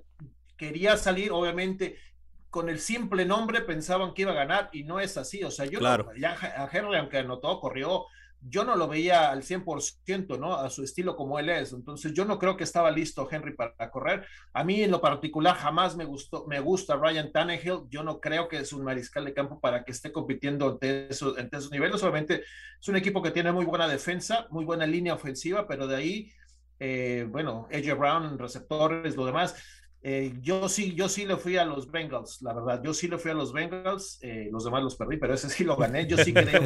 [0.57, 1.97] quería salir, obviamente,
[2.49, 5.65] con el simple nombre pensaban que iba a ganar y no es así, o sea,
[5.65, 6.11] yo claro.
[6.17, 8.05] ya a Henry, aunque anotó, corrió,
[8.41, 10.55] yo no lo veía al 100%, ¿no?
[10.55, 11.73] A su estilo como él es.
[11.73, 14.25] Entonces, yo no creo que estaba listo Henry para correr.
[14.53, 17.81] A mí, en lo particular, jamás me gustó, me gusta Ryan Tannehill.
[17.89, 21.37] Yo no creo que es un mariscal de campo para que esté compitiendo ante esos,
[21.37, 21.99] esos niveles.
[21.99, 22.43] Solamente
[22.79, 26.31] es un equipo que tiene muy buena defensa, muy buena línea ofensiva, pero de ahí,
[26.79, 29.55] eh, bueno, AJ Brown, receptores, lo demás
[30.01, 33.17] eh, yo sí, yo sí le fui a los Bengals, la verdad, yo sí le
[33.17, 36.07] fui a los Bengals, eh, los demás los perdí, pero ese sí lo gané.
[36.07, 36.61] Yo sí creo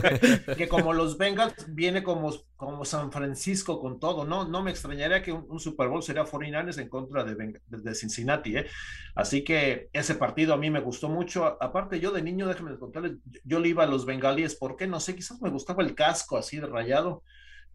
[0.56, 5.24] que, como los Bengals viene como, como San Francisco con todo, no, no me extrañaría
[5.24, 8.68] que un, Super Bowl sería 49 en contra de, de, Cincinnati, ¿eh?
[9.16, 11.58] Así que ese partido a mí me gustó mucho.
[11.60, 14.86] Aparte, yo de niño, déjenme contarles, yo le iba a los bengalíes, ¿por qué?
[14.86, 17.24] No sé, quizás me gustaba el casco así de rayado.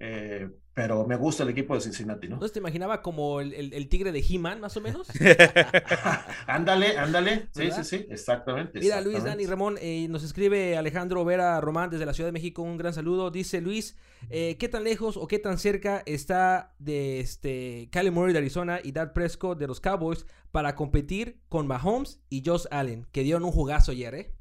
[0.00, 2.36] Eh, pero me gusta el equipo de Cincinnati, ¿no?
[2.36, 5.08] ¿No te imaginaba como el, tigre de He-Man, más o menos?
[6.46, 7.48] ándale, ándale.
[7.50, 8.78] Sí, sí, sí, exactamente.
[8.78, 12.62] Mira, Luis, Dani, Ramón, eh, nos escribe Alejandro Vera Román desde la Ciudad de México.
[12.62, 13.32] Un gran saludo.
[13.32, 13.96] Dice Luis,
[14.30, 18.78] eh, ¿qué tan lejos o qué tan cerca está de este Kylie Murray de Arizona
[18.80, 23.44] y Dad Prescott de los Cowboys para competir con Mahomes y Josh Allen, que dieron
[23.44, 24.37] un jugazo ayer, ¿eh?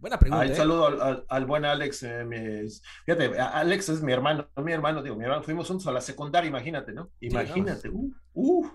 [0.00, 0.46] Buena pregunta.
[0.46, 0.56] Un ¿eh?
[0.56, 2.02] saludo al, buen Alex.
[2.04, 2.66] Eh,
[3.04, 6.48] fíjate, Alex es mi hermano, mi hermano, digo, mi hermano, fuimos juntos a la secundaria,
[6.48, 7.10] imagínate, ¿no?
[7.20, 7.90] Imagínate.
[7.90, 8.70] Uh, uh.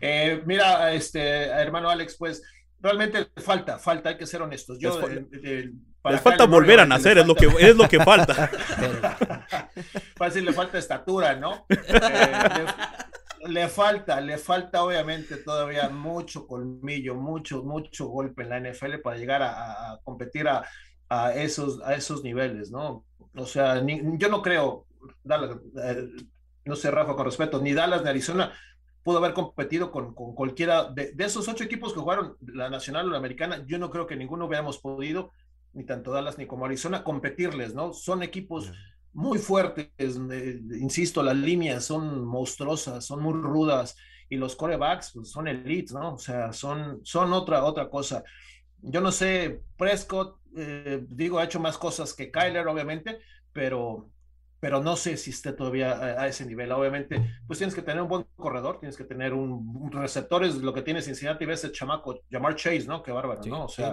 [0.00, 2.42] Eh, mira, este, hermano Alex, pues
[2.80, 4.78] realmente falta, falta, hay que ser honestos.
[4.80, 8.50] Yo, les, falta volver a nacer, es lo que, es lo que falta.
[10.16, 11.66] Fácil, le falta estatura, ¿no?
[13.48, 19.16] le falta, le falta obviamente todavía mucho colmillo, mucho, mucho golpe en la NFL para
[19.16, 20.64] llegar a, competir a,
[21.34, 23.04] esos, a esos niveles, ¿no?
[23.34, 24.86] O sea, yo no creo,
[25.82, 26.08] eh,
[26.64, 28.52] no sé, Rafa, con respeto, ni Dallas ni Arizona
[29.02, 33.10] pudo haber competido con, con cualquiera de, esos ocho equipos que jugaron la nacional o
[33.10, 33.64] la americana.
[33.66, 35.32] Yo no creo que ninguno hubiéramos podido,
[35.72, 37.92] ni tanto Dallas ni como Arizona, competirles, ¿no?
[37.92, 38.72] Son equipos
[39.12, 40.16] muy fuertes,
[40.80, 43.96] insisto, las líneas son monstruosas, son muy rudas
[44.28, 46.14] y los corebacks pues, son elites, ¿no?
[46.14, 48.24] O sea, son, son otra, otra cosa.
[48.80, 53.18] Yo no sé, Prescott, eh, digo, ha hecho más cosas que Kyler, obviamente,
[53.52, 54.08] pero,
[54.58, 56.72] pero no sé si esté todavía a, ese nivel.
[56.72, 60.72] Obviamente, pues tienes que tener un buen corredor, tienes que tener un, receptor, es lo
[60.72, 63.02] que tiene Cincinnati, ves el chamaco, llamar Chase, ¿no?
[63.02, 63.66] Qué bárbaro, ¿no?
[63.66, 63.92] O sea,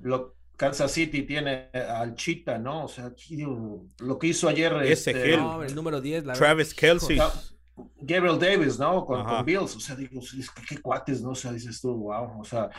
[0.00, 2.84] lo, Kansas City tiene al Chita, ¿no?
[2.84, 3.12] O sea,
[3.98, 4.72] lo que hizo ayer.
[4.84, 6.24] Ese este, el número 10.
[6.34, 7.18] Travis Kelsey.
[8.00, 9.04] Gabriel Davis, ¿no?
[9.04, 9.74] Con, Bills.
[9.74, 10.20] O sea, digo,
[10.68, 11.30] qué cuates, ¿no?
[11.30, 12.40] O sea, dices tú, wow.
[12.40, 12.70] O sea,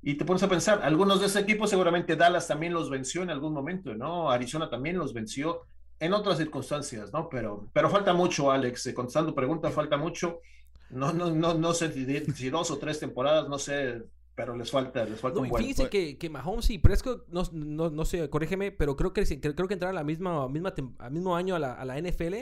[0.00, 3.30] y te pones a pensar, algunos de ese equipo seguramente Dallas también los venció en
[3.30, 4.30] algún momento, ¿no?
[4.30, 5.62] Arizona también los venció
[5.98, 7.28] en otras circunstancias, ¿no?
[7.28, 8.92] Pero, pero falta mucho, Alex.
[8.94, 10.40] Contestando pregunta, falta mucho.
[10.90, 14.04] No, no, no, no sé si dos o tres temporadas, no sé
[14.38, 15.60] pero les falta, les falta un buen.
[15.60, 19.66] Fíjense que, que Mahomes y Prescott, no, no, no sé, corrígeme, pero creo que, creo
[19.66, 22.34] que entraron la misma, misma, al mismo año a la, a la NFL,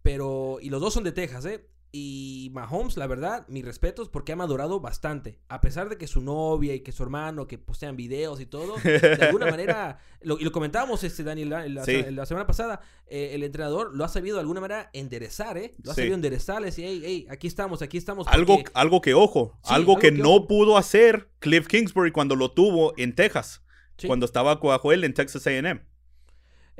[0.00, 1.68] pero, y los dos son de Texas, ¿eh?
[1.90, 5.38] Y Mahomes, la verdad, mis respetos porque ha madurado bastante.
[5.48, 8.76] A pesar de que su novia y que su hermano que postean videos y todo,
[8.76, 13.96] de alguna manera, lo, y lo comentábamos, este, Daniel, la, semana pasada, eh, el entrenador
[13.96, 15.74] lo ha sabido de alguna manera enderezar, ¿eh?
[15.82, 18.26] Lo ha sabido enderezar, y hey, hey, aquí estamos, aquí estamos.
[18.28, 23.14] Algo, algo que, ojo, algo, que, no pudo hacer Cliff Kingsbury cuando lo tuvo en
[23.14, 23.62] Texas,
[24.06, 25.80] cuando estaba bajo él en Texas AM.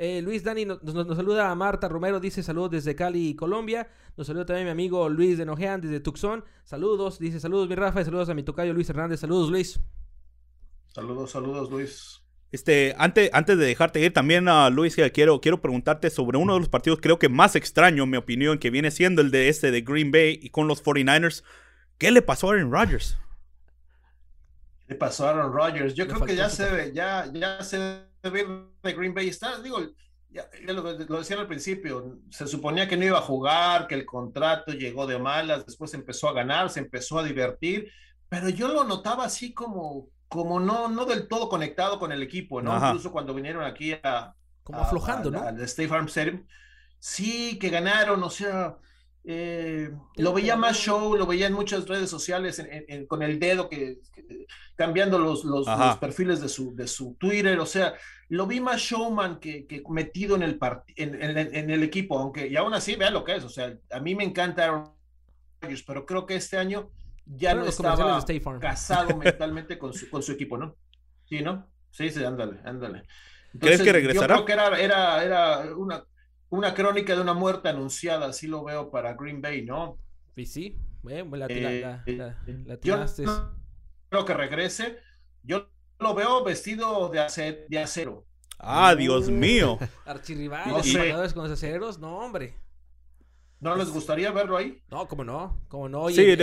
[0.01, 3.89] Eh, Luis Dani nos, saluda a Marta Romero, dice saludos desde Cali, Colombia.
[4.15, 6.45] Nos saluda también mi amigo Luis de Nojean desde Tucson.
[6.63, 9.19] Saludos, dice saludos mi Rafa y saludos a mi tocayo Luis Hernández.
[9.19, 9.77] Saludos Luis.
[10.87, 12.21] Saludos, saludos Luis.
[12.53, 16.53] Este, antes, antes de dejarte ir, también a uh, Luis, quiero, quiero preguntarte sobre uno
[16.53, 19.49] de los partidos, creo que más extraño, en mi opinión, que viene siendo el de
[19.49, 21.43] este de Green Bay y con los 49ers.
[21.97, 23.17] ¿Qué le pasó a Aaron Rodgers?
[24.89, 25.93] ¿Qué le pasó a Aaron Rodgers?
[25.93, 27.77] Yo creo que ya se ve, ya, ya se
[28.23, 29.77] de Green Bay está, digo,
[30.31, 30.81] ya, lo,
[31.19, 35.19] decía al principio, se suponía que no iba a jugar, que el contrato llegó de
[35.19, 37.91] malas, después empezó a ganar, se empezó a divertir,
[38.29, 42.59] pero yo lo notaba así como, como no, no del todo conectado con el equipo,
[42.59, 42.75] ¿no?
[42.75, 44.33] Incluso cuando vinieron aquí a...
[44.63, 45.43] Como aflojando, ¿no?
[45.43, 46.47] Al State Farm Stadium.
[46.97, 48.75] Sí, que ganaron, o sea,
[49.25, 52.63] eh, lo veía más show, lo veía en muchas redes sociales
[53.07, 53.99] con el dedo que,
[54.75, 55.67] cambiando los, los,
[55.99, 57.93] perfiles de su, de su Twitter, o sea,
[58.29, 60.57] lo vi más showman que, metido en el,
[60.95, 64.15] en, el equipo, aunque y aún así vean lo que es, o sea, a mí
[64.15, 64.99] me encanta Aaron
[65.85, 66.89] pero creo que este año
[67.25, 68.23] ya no estaba
[68.59, 70.75] casado mentalmente con su, con su equipo, ¿no?
[71.27, 71.67] Sí, ¿no?
[71.91, 73.03] Sí, sí, ándale, ándale.
[73.59, 74.37] ¿Crees que regresará?
[74.37, 76.03] Yo creo que era, era, era una
[76.49, 79.97] una crónica de una muerte anunciada, así lo veo para Green Bay, ¿no?
[80.35, 80.77] Y sí,
[81.09, 83.05] eh, la, la, la, yo
[84.09, 84.99] creo que regrese.
[85.43, 88.25] Yo lo veo vestido de, de acero.
[88.57, 89.77] Ah, Dios mío.
[90.05, 92.55] Archirrivales, con los aceros, no, hombre.
[93.61, 94.81] ¿No les gustaría verlo ahí?
[94.89, 96.07] No, como no, como no.
[96.09, 96.37] sí,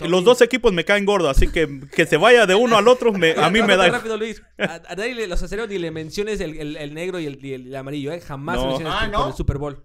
[0.00, 3.10] los dos equipos me caen gordos, así que que se vaya de uno al otro,
[3.10, 3.90] a mí me da.
[3.90, 4.42] rápido, Luis.
[4.58, 8.20] A, nadie los aceros ni le menciones el, negro y el, amarillo, ¿eh?
[8.20, 9.84] Jamás menciones ah, el Super Bowl.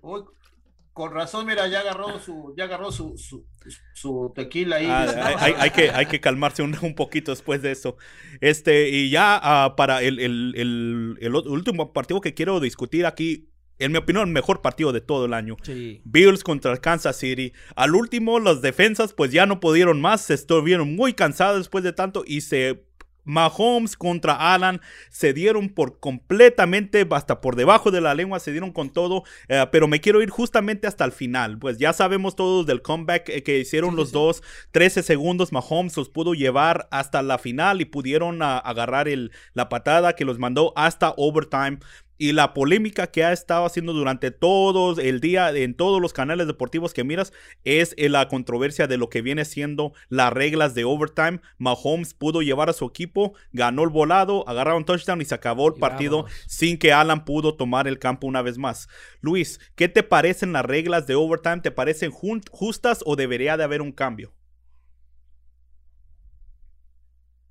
[0.94, 3.18] con razón, mira, ya agarró su, ya agarró su,
[3.94, 4.88] su, tequila ahí.
[4.90, 7.98] Ah, hay, que, hay que calmarse un, un, poquito después de eso.
[8.40, 13.98] Este, y ya ah, para el, el último partido que quiero discutir aquí, en mi
[13.98, 15.58] opinión, el mejor partido de todo el año.
[16.04, 17.54] Bills contra Kansas City.
[17.76, 21.94] Al último, las defensas pues ya no pudieron más, se estuvieron muy cansados después de
[21.94, 22.84] tanto y se...
[23.28, 28.72] Mahomes contra Alan se dieron por completamente, hasta por debajo de la lengua, se dieron
[28.72, 32.68] con todo, eh, pero me quiero ir justamente hasta el final, pues ya sabemos todos
[32.68, 37.40] del comeback eh, que hicieron los dos, 13 segundos, Mahomes los pudo llevar hasta la
[37.40, 41.80] final y pudieron ah, agarrar el, la patada que los mandó hasta overtime,
[42.18, 46.48] y la polémica que ha estado haciendo durante todo el día en todos los canales
[46.48, 50.86] deportivos que miras es eh, la controversia de lo que viene siendo las reglas de
[50.86, 51.42] overtime.
[51.58, 55.76] Mahomes pudo llevar a su equipo, ganó el volado, agarraron touchdown y se acabó el
[55.76, 58.88] partido sin que Alan pudo tomar el campo una vez más.
[59.22, 61.62] Luis, ¿qué te parecen las reglas de overtime?
[61.62, 64.35] ¿Te parecen justas o debería de haber un cambio?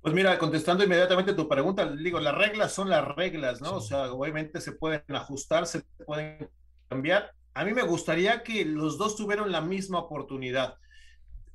[0.05, 3.77] Pues mira, contestando inmediatamente tu pregunta, digo, las reglas son las reglas, ¿no?
[3.77, 6.47] O sea, obviamente se pueden ajustar, se pueden
[6.87, 7.31] cambiar.
[7.55, 10.75] A mí me gustaría que los dos tuvieran la misma oportunidad.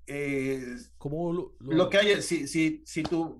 [0.08, 0.64] Eh,
[0.98, 3.38] Como lo, que hay, si, si, si tú,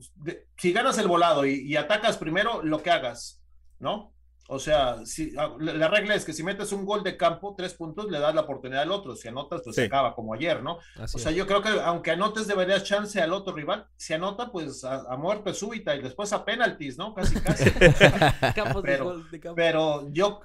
[0.56, 3.42] si ganas el volado y, y, atacas primero, lo que hagas,
[3.80, 4.14] ¿no?
[4.52, 7.74] O sea, si, ah, la regla es que si metes un gol de campo, tres
[7.74, 9.14] puntos, le das la oportunidad al otro.
[9.14, 10.80] Si anotas, pues se acaba como ayer, ¿no?
[10.96, 13.86] o sea, yo creo que aunque anotes, deberías chance al otro rival.
[13.96, 17.14] Si anota, pues a, muerte súbita y después a penaltis, ¿no?
[17.14, 17.70] Casi, casi.
[18.82, 19.22] pero,
[19.54, 20.40] pero yo,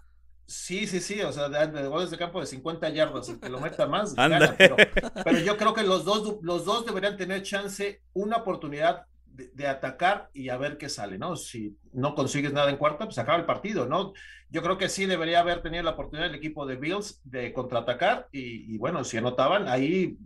[0.46, 3.60] sí, sí, sí, o sea, de, goles de campo de 50 yardas, el que lo
[3.60, 4.76] meta más, gana, pero,
[5.24, 10.30] pero, yo creo que los dos, los dos deberían tener chance, una oportunidad de, atacar
[10.34, 11.36] y a ver qué sale, ¿no?
[11.36, 14.14] Si no consigues nada en cuarta, pues acaba el partido, ¿no?
[14.50, 18.28] Yo creo que sí debería haber tenido la oportunidad el equipo de Bills de contraatacar
[18.32, 20.18] y, bueno, si anotaban ahí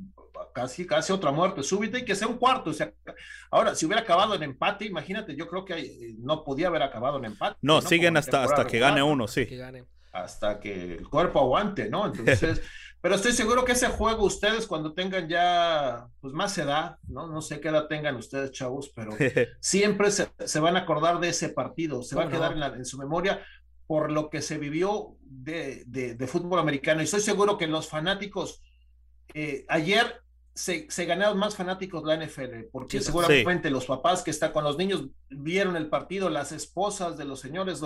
[0.53, 2.69] casi, casi otra muerte súbita y que sea un cuarto.
[2.69, 2.91] O sea,
[3.49, 7.17] ahora, si hubiera acabado en empate, imagínate, yo creo que eh, no podía haber acabado
[7.17, 7.57] en empate.
[7.61, 9.47] No, siguen hasta, hasta que gane uno, sí.
[10.11, 12.05] Hasta que el cuerpo aguante, ¿no?
[12.05, 12.61] Entonces...
[13.01, 17.27] Pero estoy seguro que ese juego ustedes cuando tengan ya pues más edad, ¿no?
[17.27, 19.11] No sé qué edad tengan ustedes, chavos, pero
[19.61, 23.41] siempre se, van a acordar de ese partido, se va a quedar en, su memoria
[23.87, 27.01] por lo que se vivió de, fútbol americano.
[27.01, 28.61] Y estoy seguro que los fanáticos,
[29.33, 30.21] eh, ayer
[30.59, 34.77] se, se, ganaron más fanáticos la NFL, porque seguramente los papás que están con los
[34.77, 37.81] niños vieron el partido, las esposas de los señores,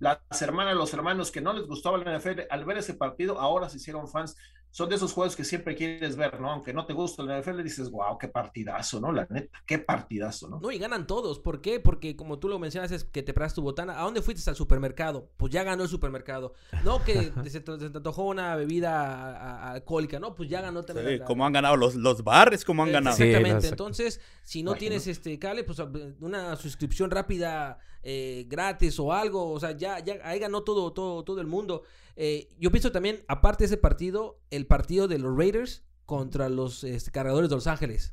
[0.00, 3.70] las hermanas, los hermanos que no les gustaba la NFL, al ver ese partido, ahora
[3.70, 4.36] se hicieron fans
[4.70, 6.50] son de esos juegos que siempre quieres ver, ¿no?
[6.50, 9.10] Aunque no te gusta el NFL, dices, wow, qué partidazo, ¿no?
[9.10, 10.60] La neta, qué partidazo, ¿no?
[10.60, 11.40] No, y ganan todos.
[11.40, 11.80] ¿Por qué?
[11.80, 13.98] Porque como tú lo mencionas, es que te pras tu botana.
[13.98, 15.28] ¿A dónde fuiste al supermercado?
[15.36, 16.54] Pues ya ganó el supermercado.
[16.84, 20.36] No, que se, te, antojó una bebida alcohólica, ¿no?
[20.36, 21.18] Pues ya ganó también.
[21.18, 23.16] Sí, como han ganado los, los bares, como han ganado.
[23.16, 23.68] Exactamente.
[23.68, 25.80] Entonces, si no tienes este cable, pues
[26.20, 31.22] una suscripción rápida eh, gratis o algo, o sea, ya, ya ahí ganó todo, todo,
[31.22, 31.82] todo el mundo.
[32.22, 36.84] Eh, yo pienso también, aparte de ese partido, el partido de los Raiders contra los
[36.84, 38.12] este, cargadores de Los Ángeles.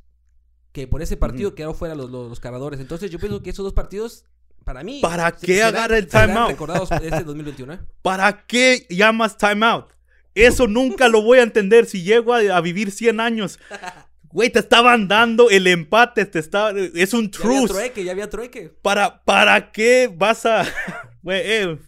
[0.72, 2.80] Que por ese partido quedaron fuera los, los, cargadores.
[2.80, 4.24] Entonces yo pienso que esos dos partidos,
[4.64, 5.02] para mí...
[5.02, 6.52] ¿Para qué agarra el timeout?
[6.52, 7.80] recordados este 2021, ¿eh?
[8.02, 9.92] ¿Para qué llamas timeout?
[10.34, 13.60] Eso nunca lo voy a entender si llego a, a vivir 100 años.
[14.32, 17.50] Güey, te estaban dando el empate, te estaba, es un truce.
[17.50, 18.74] Ya había trueque, ya había trueque.
[18.82, 20.66] ¿Para, para qué vas a...?
[21.24, 21.80] Güey, eh,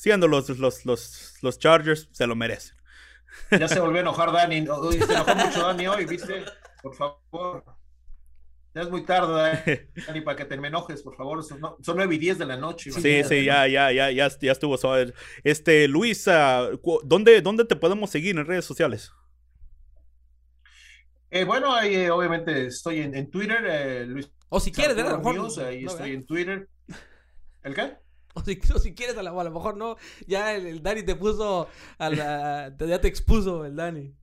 [0.00, 2.74] siendo los, los, los, los Chargers, se lo merecen.
[3.50, 4.64] Ya se volvió a enojar Dani.
[4.64, 6.42] Se enojó mucho Dani hoy, ¿viste?
[6.82, 7.64] Por favor.
[8.74, 11.44] Ya es muy tarde, Dani, para que te me enojes, por favor.
[11.44, 11.60] Son,
[11.94, 12.90] nueve y diez de la noche.
[12.92, 14.78] Sí, sí, ya, ya, ya, ya, ya estuvo.
[15.44, 16.24] Este, Luis,
[17.04, 19.12] ¿dónde, ¿dónde te podemos seguir en redes sociales?
[21.30, 24.32] Eh, bueno, ahí eh, obviamente estoy en, Twitter, eh, Luis.
[24.48, 25.20] O si quieres, ¿verdad?
[25.66, 26.68] ahí estoy en Twitter.
[27.62, 27.98] ¿El qué?
[28.34, 29.96] O si, si quieres, a, lo mejor no.
[30.26, 34.14] Ya el, Dani te puso, a la, ya te expuso el Dani.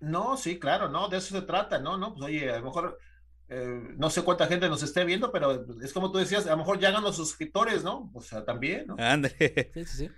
[0.00, 1.98] No, sí, claro, no, de eso se trata, ¿no?
[1.98, 2.98] No, pues oye, a lo mejor
[3.96, 6.78] no sé cuánta gente nos esté viendo, pero es como tú decías, a lo mejor
[6.78, 8.10] ya los suscriptores, ¿no?
[8.14, 8.96] O sea, también, ¿no?
[8.98, 9.30] Ande.
[9.74, 10.10] Sí, sí, sí.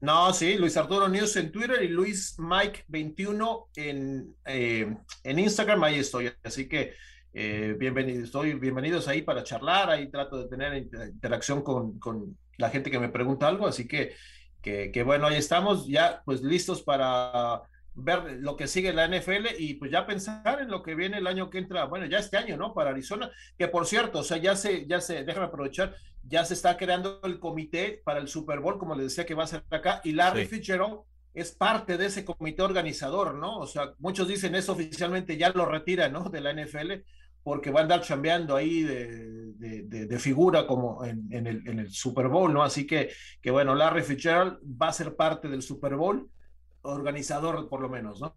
[0.00, 5.82] No, sí, Luis Arturo News en Twitter y Luis Mike 21 en, eh, en Instagram,
[5.82, 6.30] ahí estoy.
[6.44, 6.94] Así que
[7.38, 12.70] eh, bienvenidos, estoy bienvenidos ahí para charlar, ahí trato de tener interacción con, con la
[12.70, 14.14] gente que me pregunta algo, así que,
[14.62, 17.60] que, que bueno, ahí estamos ya pues listos para
[17.92, 21.26] ver lo que sigue la NFL y pues ya pensar en lo que viene el
[21.26, 22.72] año que entra, bueno, ya este año, ¿no?
[22.72, 26.54] Para Arizona, que por cierto, o sea, ya se, ya se, déjame aprovechar, ya se
[26.54, 29.62] está creando el comité para el Super Bowl, como les decía que va a ser
[29.68, 31.00] acá, y Larry Fitzgerald
[31.34, 33.58] es parte de ese comité organizador, ¿no?
[33.58, 36.30] O sea, muchos dicen eso oficialmente ya lo retira, ¿no?
[36.30, 36.92] De la NFL,
[37.46, 41.92] porque va a andar chambeando ahí de, de, figura como en, en, el, en el
[41.92, 42.64] Super Bowl, ¿no?
[42.64, 46.28] Así que, que bueno, Larry Fitzgerald va a ser parte del Super Bowl
[46.82, 48.36] organizador por lo menos, ¿no?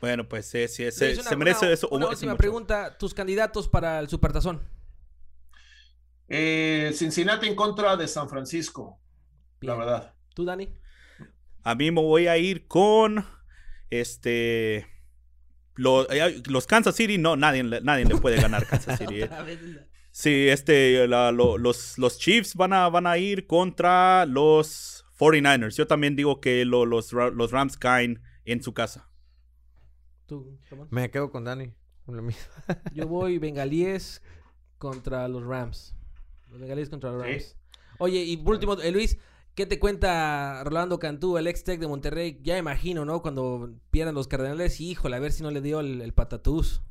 [0.00, 1.86] Bueno, pues sí, sí, se, merece eso.
[1.90, 4.62] Una última pregunta, tus candidatos para el Supertazón.
[6.26, 9.02] Eh, Cincinnati en contra de San Francisco,
[9.60, 10.14] la verdad.
[10.34, 10.74] ¿Tú, Dani?
[11.62, 13.22] A mí me voy a ir con
[13.90, 14.93] este
[15.76, 16.06] los,
[16.46, 19.22] los Kansas City, no, nadie, nadie le puede ganar Kansas City.
[19.22, 19.30] Eh.
[20.10, 25.76] Sí, este, los, los Chiefs van a, van a ir contra los 49ers.
[25.76, 29.08] Yo también digo que los, los Rams caen en su casa.
[30.26, 30.58] ¿Tú,
[30.90, 31.72] Me quedo con Dani.
[32.92, 34.22] Yo voy bengalíes
[34.78, 35.94] contra los Rams.
[36.50, 37.56] Los bengalíes contra los Rams.
[37.98, 39.18] Oye, y por último, eh, Luis,
[39.54, 42.38] ¿qué te cuenta Rolando Cantú, el ex tech de Monterrey?
[42.42, 43.22] Ya imagino, ¿no?
[43.22, 46.82] Cuando pierdan los Cardenales, híjole, a ver si no le dio el, el patatús.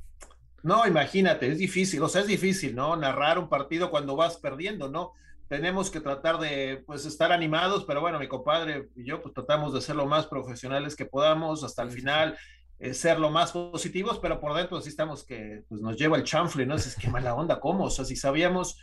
[0.64, 2.96] No, imagínate, es difícil, o sea, es difícil, ¿no?
[2.96, 5.12] Narrar un partido cuando vas perdiendo, ¿no?
[5.54, 9.72] tenemos que tratar de pues estar animados, pero bueno, mi compadre y yo pues tratamos
[9.72, 12.36] de ser lo más profesionales que podamos hasta el final,
[12.80, 16.24] eh, ser lo más positivos, pero por dentro sí estamos que pues nos lleva el
[16.24, 16.74] chanfle, ¿no?
[16.76, 17.86] Es que mala onda, ¿cómo?
[17.86, 18.80] O sea, si sabíamos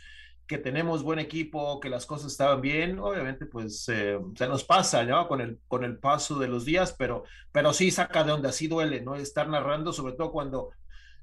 [0.51, 5.01] que tenemos buen equipo, que las cosas estaban bien, obviamente pues eh, se nos pasa,
[5.05, 5.25] ¿no?
[5.29, 8.67] Con el, con el paso de los días, pero, pero sí saca de donde así
[8.67, 9.15] duele, ¿no?
[9.15, 10.71] Estar narrando, sobre todo cuando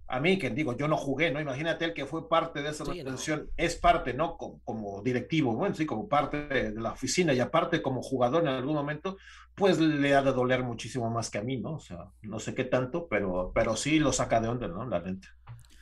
[0.07, 1.43] a mí, que digo, yo no jugué, ¿no?
[1.43, 4.39] Imagínate el que fue parte de esa organización, es parte, ¿no?
[4.39, 8.77] Como, directivo, bueno, sí, como parte de, la oficina y aparte como jugador en algún
[8.77, 9.19] momento,
[9.55, 11.75] pues le ha de doler muchísimo más que a mí, ¿no?
[11.75, 14.87] O sea, no sé qué tanto, pero, pero sí lo saca de onda, ¿no?
[14.87, 15.29] La gente.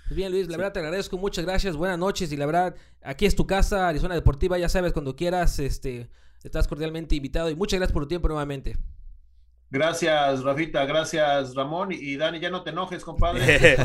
[0.08, 3.26] Pues bien, Luis, la verdad te agradezco, muchas gracias, buenas noches y la verdad, aquí
[3.26, 6.08] es tu casa, Arizona Deportiva, ya sabes, cuando quieras, este,
[6.44, 8.76] estás cordialmente invitado y muchas gracias por tu tiempo nuevamente.
[9.68, 10.84] Gracias, Rafita.
[10.84, 11.90] Gracias, Ramón.
[11.90, 13.42] Y Dani, ya no te enojes, compadre.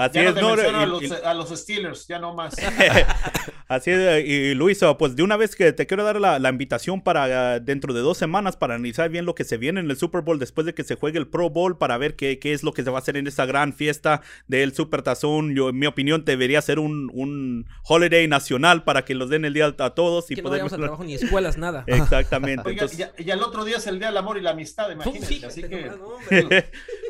[0.00, 2.54] Así es, no, a, los, a, los, Steelers, ya no más.
[3.68, 7.02] Así es, y Luis, pues de una vez que te quiero dar la, la, invitación
[7.02, 10.20] para dentro de dos semanas para analizar bien lo que se viene en el Super
[10.20, 12.72] Bowl después de que se juegue el Pro Bowl para ver qué, qué es lo
[12.72, 15.54] que se va a hacer en esta gran fiesta del Super Tazón.
[15.54, 19.54] Yo, en mi opinión, debería ser un, un holiday nacional para que los den el
[19.54, 20.30] día a todos.
[20.30, 21.84] Y que no vayamos a trabajo ni escuelas, nada.
[21.86, 22.76] Exactamente.
[23.18, 25.46] y, el otro día es el Día del Amor y la Amistad, imagínate.
[25.46, 25.90] así que...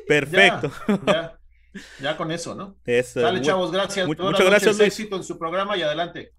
[0.07, 0.71] Perfecto.
[1.07, 1.39] Ya,
[2.01, 2.77] ya, con eso, ¿no?
[2.85, 4.07] Es, Dale, chavos, gracias.
[4.07, 4.89] mu- muchas gracias, Luis.
[4.89, 6.33] éxito en su programa y adelante.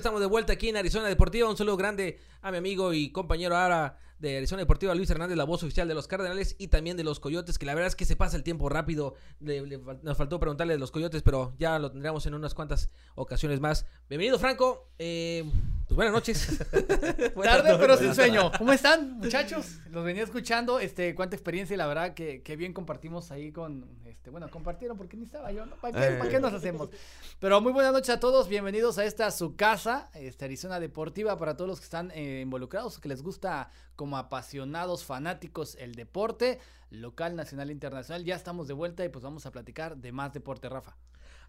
[0.00, 1.46] Estamos de vuelta aquí en Arizona Deportiva.
[1.50, 5.44] Un saludo grande a mi amigo y compañero ahora de Arizona Deportiva, Luis Hernández, la
[5.44, 8.04] voz oficial de los Cardenales y también de los Coyotes, que la verdad es que
[8.04, 9.14] se pasa el tiempo rápido.
[9.40, 9.62] Le-
[10.02, 13.86] nos faltó preguntarle de los Coyotes, pero ya lo tendremos en unas cuantas ocasiones más.
[14.08, 14.90] Bienvenido, Franco.
[14.98, 15.50] Eh,
[15.86, 16.58] pues buenas noches.
[17.34, 18.52] Buenas Tarde, pero sin sueño.
[18.58, 19.78] ¿Cómo están, muchachos?
[19.90, 23.88] Los venía escuchando, este, cuánta experiencia y la verdad que, que bien compartimos ahí con,
[24.04, 25.74] este, bueno, compartieron porque ni estaba yo, ¿no?
[25.76, 26.18] ¿Para qué, Eh.
[26.18, 26.90] para qué nos hacemos?
[27.40, 31.56] Pero muy buenas noches a todos, bienvenidos a esta su casa, este, Arizona Deportiva, para
[31.56, 37.36] todos los que están eh, involucrados, que les gusta como apasionados, fanáticos, el deporte, local,
[37.36, 38.24] nacional, internacional.
[38.24, 40.96] Ya estamos de vuelta y pues vamos a platicar de más deporte, Rafa.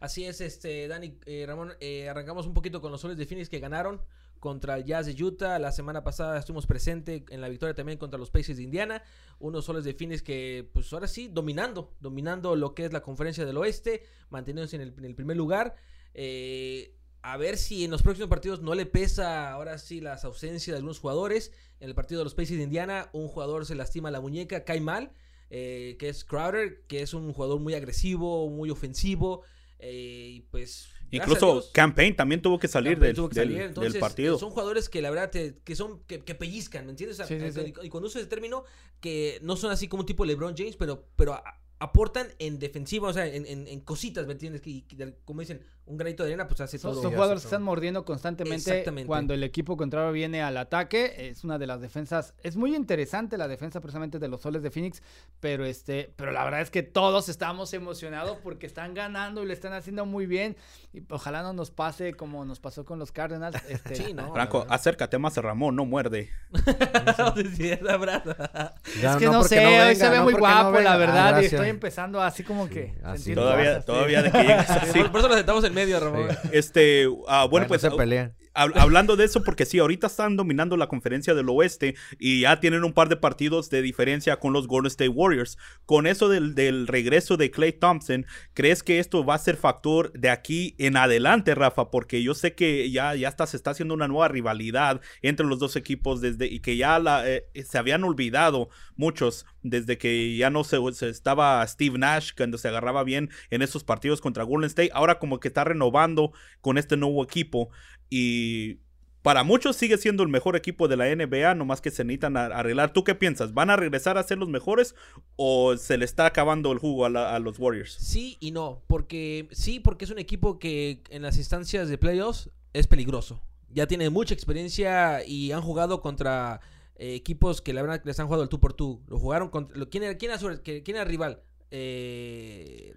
[0.02, 3.48] Así es, este, Dani, eh, Ramón, eh, arrancamos un poquito con los soles de Phoenix
[3.48, 4.02] que ganaron
[4.42, 5.60] contra el Jazz de Utah.
[5.60, 9.02] La semana pasada estuvimos presente en la victoria también contra los Pacers de Indiana.
[9.40, 13.46] Unos soles de Phoenix que, pues ahora sí, dominando, dominando lo que es la conferencia
[13.46, 15.74] del oeste, manteniéndose en el, en el primer lugar.
[16.14, 20.74] Eh, a ver si en los próximos partidos no le pesa ahora sí las ausencias
[20.74, 21.52] de algunos jugadores.
[21.80, 24.82] En el partido de los Pacers de Indiana, un jugador se lastima la muñeca, cae
[24.82, 25.12] mal,
[25.50, 29.44] eh, que es Crowder, que es un jugador muy agresivo, muy ofensivo.
[29.84, 30.90] eh, y pues.
[31.10, 33.58] Incluso Dios, Campaign también tuvo que salir, del, tuvo que del- salir.
[33.60, 34.38] del Entonces, partido.
[34.38, 37.20] Son jugadores que la verdad te- que son que, que pellizcan, ¿me entiendes?
[37.20, 37.74] O sea, Sí, sí, y- sí.
[37.84, 38.64] Y, cuando uso ese término,
[39.02, 41.44] que no son así como un tipo LeBron James, pero, pero a-
[41.80, 44.62] aportan en defensiva, o sea, en, en- en cositas, ¿me entiendes?
[44.62, 44.86] Que,
[45.26, 47.02] como dicen, un granito de arena, pues hace Son, todo.
[47.04, 49.08] son jugadores se que están mordiendo constantemente Exactamente.
[49.08, 51.14] cuando el equipo contrario viene al ataque.
[51.30, 52.34] Es una de las defensas.
[52.44, 55.04] Es muy interesante la defensa precisamente de los soles de Phoenix.
[55.40, 59.54] Pero este, pero la verdad es que todos estamos emocionados porque están ganando y lo
[59.54, 60.56] están haciendo muy bien.
[60.94, 63.62] Y ojalá no nos pase como nos pasó con los Cardinals.
[63.70, 64.34] Este, Sí, no.
[64.34, 66.30] Franco, acércate más a Ramón, no muerde.
[67.56, 68.74] Sí, es la verdad.
[69.02, 70.98] Ya, Es que no, sé, hoy venga, se ve no muy no guapo, la Ah,
[70.98, 71.42] verdad.
[71.42, 72.88] y estoy empezando así como que.
[72.96, 75.00] Sí, así Todavía, todavía de que llegas así.
[75.00, 76.30] Por, por eso nos sentamos en medio, Ramón.
[76.30, 76.50] Sí.
[76.54, 78.34] Este, ah, bueno, Bueno, pues se pelean.
[78.54, 82.60] Hab- hablando de eso, porque sí, ahorita están dominando la conferencia del oeste y ya
[82.60, 85.58] tienen un par de partidos de diferencia con los Golden State Warriors.
[85.86, 90.12] Con eso del, del regreso de Clay Thompson, ¿crees que esto va a ser factor
[90.14, 91.92] de aquí en adelante, Rafa?
[91.92, 95.60] Porque yo sé que ya, ya está, se está haciendo una nueva rivalidad entre los
[95.60, 100.50] dos equipos desde y que ya la, eh, se habían olvidado muchos desde que ya
[100.50, 104.68] no se, se estaba Steve Nash cuando se agarraba bien en esos partidos contra Golden
[104.68, 104.92] State.
[104.94, 106.32] Ahora como que está renovando
[106.62, 107.70] con este nuevo equipo
[108.12, 108.80] y
[109.22, 112.92] para muchos sigue siendo el mejor equipo de la NBA, nomás que se necesitan arreglar.
[112.92, 113.54] ¿Tú qué piensas?
[113.54, 114.96] ¿Van a regresar a ser los mejores
[115.38, 117.94] o se le está acabando el jugo a, los Warriors?
[117.94, 122.50] Sí y no, porque sí, porque es un equipo que en las instancias de playoffs
[122.74, 123.42] es peligroso.
[123.70, 126.60] Ya tiene mucha experiencia y han jugado contra
[126.96, 129.02] eh, equipos que la verdad les han jugado el tú por tú.
[129.08, 129.86] Lo jugaron contra.
[129.86, 131.42] ¿quién, era, quién, era, quién era rival?
[131.70, 132.96] Eh,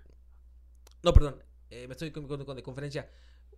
[1.03, 1.37] no, perdón.
[1.71, 3.09] eh, me estoy con, con- conferencia.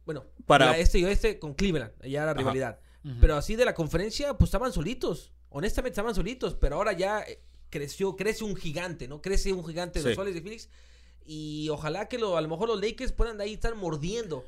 [0.06, 1.92] Bueno, Para- este y oeste con Cleveland.
[2.02, 2.38] Ya la Ajá.
[2.38, 2.78] rivalidad.
[3.20, 5.32] Pero así de la conferencia, pues estaban solitos.
[5.50, 7.40] Honestamente estaban solitos, pero ahora ya eh,
[7.70, 9.22] creció, crece un gigante, ¿no?
[9.22, 10.08] Crece un gigante de Sí.
[10.08, 10.68] los soles de Phoenix.
[11.24, 14.44] Y ojalá que lo, a lo mejor los Lakers puedan de ahí estar mordiendo.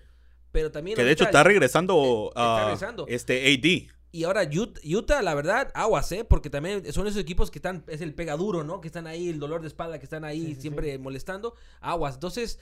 [0.50, 0.96] Pero también.
[0.96, 3.06] Que de hecho está regresando, Eh, está regresando.
[3.08, 3.92] este AD.
[4.10, 6.24] Y ahora Ut- Utah, la verdad, aguas, ¿eh?
[6.24, 8.80] Porque también son esos equipos que están, es el pegaduro, ¿no?
[8.80, 11.54] Que están ahí, el dolor de espalda, que están ahí Sí, sí, siempre molestando.
[11.80, 12.14] Aguas.
[12.14, 12.58] Entonces,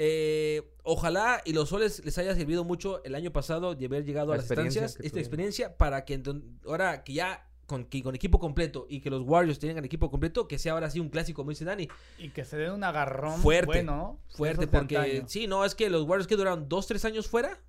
[0.00, 4.28] eh, ojalá y los soles les haya servido mucho el año pasado de haber llegado
[4.28, 5.18] La a las instancias, esta tuvieron.
[5.18, 6.22] experiencia, para que
[6.66, 10.46] ahora que ya con, que- con equipo completo y que los Warriors tengan equipo completo,
[10.46, 11.88] que sea ahora sí un clásico, como dice Dani.
[12.16, 14.20] Y que se den un agarrón Fuerte, bueno, ¿no?
[14.36, 15.24] Fuerte, porque antaño.
[15.26, 17.60] sí, no, es que los Warriors que duraron dos, tres años fuera,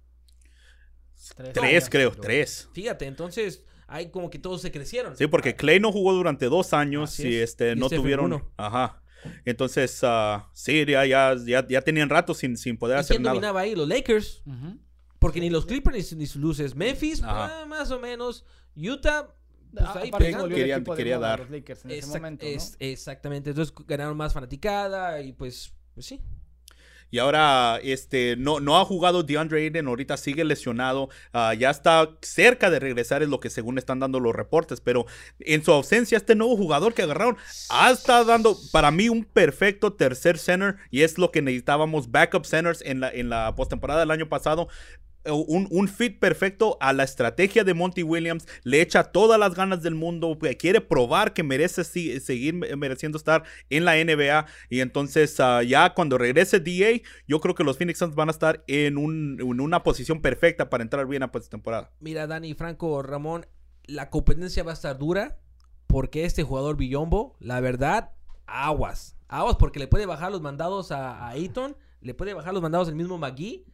[1.35, 1.89] Tres Tres, años.
[1.89, 2.69] creo, tres.
[2.73, 5.17] fíjate, entonces hay como que todos se crecieron.
[5.17, 7.49] Sí, porque Clay no jugó durante dos años Así y es.
[7.51, 8.25] este Y no Stephen tuvieron.
[8.27, 8.51] uno.
[8.55, 9.01] Ajá.
[9.45, 13.23] Entonces, ah, sí, ya, ya, ya, ya tenían rato sin, sin poder ¿Y hacer quién
[13.23, 13.33] nada.
[13.35, 13.75] dominaba ahí?
[13.75, 14.43] Los Lakers.
[15.19, 16.75] Porque ni los Clippers ni, ni sus luces.
[16.75, 18.45] Memphis, ah, más o menos.
[18.75, 19.27] Utah,
[19.73, 20.43] pues Ah, ahí aparte pegando.
[20.47, 21.39] volvió el Quería- quería dar.
[21.41, 22.51] los Lakers en ese Exact- momento, ¿no?
[22.51, 23.49] es- exactamente.
[23.49, 26.21] Entonces ganaron más fanaticada y pues, pues sí.
[27.11, 32.09] Y ahora este, no, no ha jugado DeAndre Ayton, ahorita sigue lesionado, ah, ya está
[32.21, 35.05] cerca de regresar, es lo que según están dando los reportes, pero
[35.39, 37.37] en su ausencia este nuevo jugador que agarraron
[37.69, 42.45] ha estado dando para mí un perfecto tercer center y es lo que necesitábamos, backup
[42.45, 44.67] centers en la, en la postemporada del año pasado.
[45.25, 49.53] Eh, Un, un fit perfecto a la estrategia de Monty Williams, le echa todas las
[49.53, 54.45] ganas del mundo, que quiere probar que merece si- seguir mereciendo estar en la NBA
[54.69, 58.31] y entonces ah, ya cuando regrese DA, yo creo que los Phoenix Suns van a
[58.31, 61.91] estar en, un- en una posición perfecta para entrar bien a postemporada.
[61.99, 63.45] Mira, Dani, Franco, Ramón,
[63.85, 65.37] la competencia va a estar dura
[65.87, 68.11] porque este jugador Billombo, la verdad,
[68.45, 69.17] aguas.
[69.27, 72.95] Aguas porque le puede bajar los mandados a, a le puede bajar los mandados el
[72.95, 73.65] mismo McGee.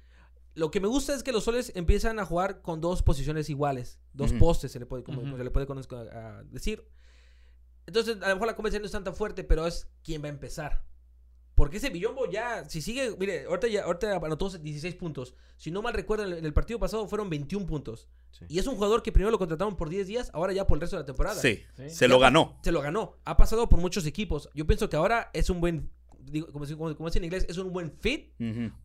[0.56, 4.00] Lo que me gusta es que los soles empiezan a jugar con dos posiciones iguales,
[4.14, 5.68] dos postes, se le puede, como, se le puede
[6.12, 6.88] a- decir.
[7.88, 10.30] Entonces, a lo mejor la competencia no es tan fuerte, pero es quién va a
[10.30, 10.84] empezar.
[11.54, 15.36] Porque ese Billombo ya, si sigue, mire, ahorita, ya, ahorita anotó 16 puntos.
[15.56, 18.10] Si no mal recuerdo, en el, en el partido pasado fueron 21 puntos.
[18.32, 18.46] Sí.
[18.50, 20.82] Y es un jugador que primero lo contrataron por 10 días, ahora ya por el
[20.82, 21.40] resto de la temporada.
[21.40, 21.90] Sí, Sí.
[21.90, 22.60] se lo ganó.
[22.62, 23.18] Se lo ganó.
[23.24, 24.50] Ha pasado por muchos equipos.
[24.54, 25.90] Yo pienso que ahora es un buen,
[26.26, 28.34] digo, como, como, como es en inglés, es un buen fit.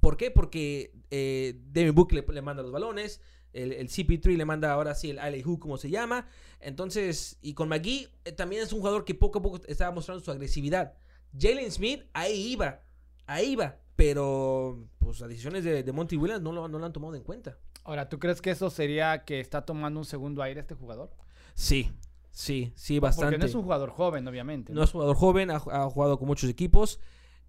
[0.00, 0.30] ¿Por qué?
[0.30, 3.20] Porque eh, Devin Book le, le manda los balones.
[3.52, 6.26] El, el CP3 le manda ahora sí el alley hoop, como se llama.
[6.60, 10.24] Entonces, y con McGee eh, también es un jugador que poco a poco estaba mostrando
[10.24, 10.94] su agresividad.
[11.38, 12.80] Jalen Smith, ahí iba.
[13.26, 13.76] Ahí iba.
[13.96, 17.22] Pero, pues, las decisiones de, de Monty Williams no lo, no lo han tomado en
[17.22, 17.58] cuenta.
[17.84, 21.10] Ahora, ¿tú crees que eso sería que está tomando un segundo aire este jugador?
[21.54, 21.90] Sí,
[22.30, 23.32] sí, sí, bastante.
[23.32, 24.72] Porque no es un jugador joven, obviamente.
[24.72, 27.00] No es jugador joven, ha, ha jugado con muchos equipos.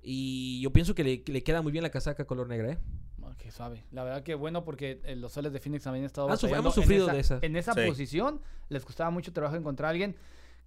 [0.01, 2.77] Y yo pienso que le, que le queda muy bien la casaca color negra, ¿eh?
[3.23, 3.83] Ah, Qué suave.
[3.91, 6.75] La verdad que bueno porque eh, los soles de Phoenix también han estado batallando hemos
[6.75, 7.43] sufrido de esa, esas.
[7.43, 7.81] En esa Sí.
[7.87, 10.15] posición les costaba mucho trabajo encontrar a alguien.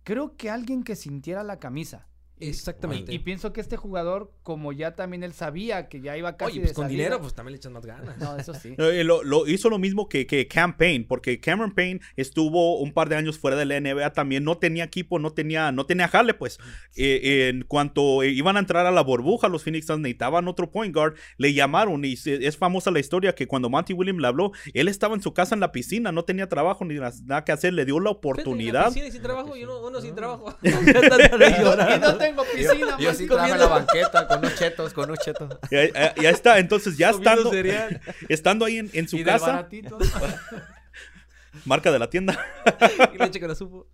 [0.05, 2.07] Creo que alguien que sintiera la camisa.
[2.49, 3.12] Exactamente.
[3.12, 6.53] Y, y pienso que este jugador, como ya también él sabía que ya iba casi
[6.53, 8.18] Oye, de pues con salida- dinero, pues también le echas más ganas.
[8.18, 8.74] No, eso sí.
[8.78, 12.92] Eh, lo, lo hizo lo mismo que, que Cam Payne, porque Cameron Payne estuvo un
[12.92, 16.09] par de años fuera de la NBA también, no tenía equipo, no tenía, no tenía
[16.09, 16.59] jale, pues.
[16.97, 20.70] Eh, en cuanto eh, iban a entrar a la burbuja, los Phoenix Suns necesitaban otro
[20.70, 24.26] point guard, le llamaron y se- es famosa la historia que cuando Monty Williams le
[24.28, 27.53] habló, él estaba en su casa en la piscina, no tenía trabajo ni nada que
[27.53, 28.84] hacer, le dio la Fíjate, en la oportunidad.
[28.86, 30.55] piscina y sin trabajo, y uno, uno sin trabajo.
[30.62, 35.05] y no tengo piscina, Yo más sí comiendo- en la banqueta con unos chetos, con
[35.11, 35.59] unos chetos.
[35.70, 38.01] Ya, ya- ya está, entonces ya estando, cereal.
[38.28, 39.99] estando ahí en, en su y casa, baratito.
[41.64, 42.39] marca de la tienda.
[43.14, 43.87] y leche que la supo.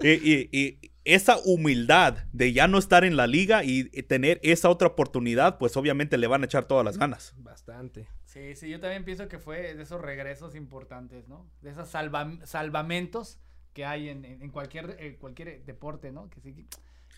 [0.00, 0.18] Eh,
[0.50, 4.88] y, y esa humildad de ya no estar en la liga y, tener esa otra
[4.88, 7.34] oportunidad, pues obviamente le van a echar todas las ganas.
[7.38, 8.08] Bastante.
[8.24, 11.50] Sí, sí, yo también pienso que fue de esos regresos importantes, ¿no?
[11.62, 13.40] De esos salva- salvamentos
[13.72, 16.28] que hay en, en- en cualquier, eh, cualquier deporte, ¿no?
[16.30, 16.66] Que sí, que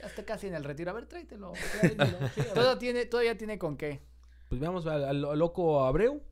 [0.01, 0.91] ya está casi en el retiro.
[0.91, 1.53] A ver, tráetelo.
[2.55, 4.01] Todo tiene, todavía tiene con qué.
[4.49, 6.23] Pues veamos al, al loco Abreu.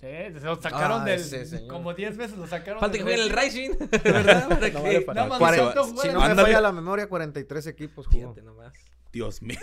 [0.00, 1.18] Se lo sacaron Ah, del.
[1.20, 1.66] ese señor.
[1.68, 2.78] Como 10 veces lo sacaron.
[2.78, 3.38] Falta que del juegue en el.
[3.38, 3.70] Rising,
[4.04, 4.48] ¿verdad?
[4.48, 6.42] Para No que- vale para- Nada más faltó jugar si en no me Ándale.
[6.48, 8.18] falla la memoria, 43 equipos jugó.
[8.20, 8.72] Fíjate nomás.
[9.12, 9.58] Dios mío.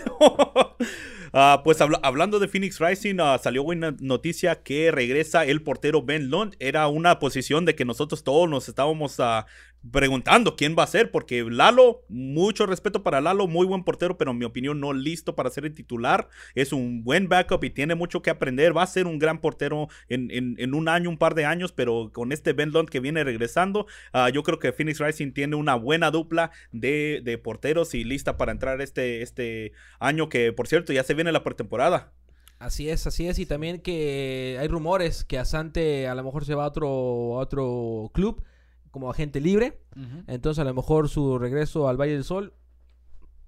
[1.34, 6.02] Ah, pues habla- hablando de Phoenix Rising, ah, salió buena noticia que regresa el portero
[6.02, 6.56] Ben Lund.
[6.58, 9.46] Era una posición de que nosotros todos nos estábamos ah,
[9.90, 14.30] preguntando quién va a ser, porque Lalo, mucho respeto para Lalo, muy buen portero, pero
[14.30, 16.28] en mi opinión no listo para ser el titular.
[16.54, 18.76] Es un buen backup y tiene mucho que aprender.
[18.76, 21.72] Va a ser un gran portero en, en- en un año, un par de años,
[21.72, 25.56] pero con este Ben Lund que viene regresando, ah, yo creo que Phoenix Rising tiene
[25.56, 30.68] una buena dupla de, de porteros y lista para entrar este, este año que, por
[30.68, 32.12] cierto, ya se viene la pretemporada.
[32.58, 33.38] Así es, así es.
[33.40, 37.38] Y también que hay rumores que Asante a lo mejor se va a otro, a
[37.42, 38.44] otro club
[38.92, 39.80] como agente libre.
[39.96, 40.22] Ujú.
[40.28, 42.54] Entonces a lo mejor su regreso al Valle del Sol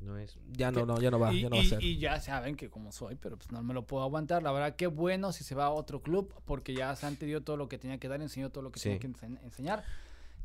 [0.01, 0.37] No es.
[0.51, 1.83] ya no, no, ya no va, y, ya no va a y- ser.
[1.85, 4.43] y ya saben que como soy, pero pues no me lo puedo aguantar.
[4.43, 7.57] La verdad, qué bueno si se va a otro club, porque ya Santi dio todo
[7.57, 8.85] lo que tenía que dar, enseñó todo lo que Sí.
[8.89, 9.85] tenía que ense- enseñar.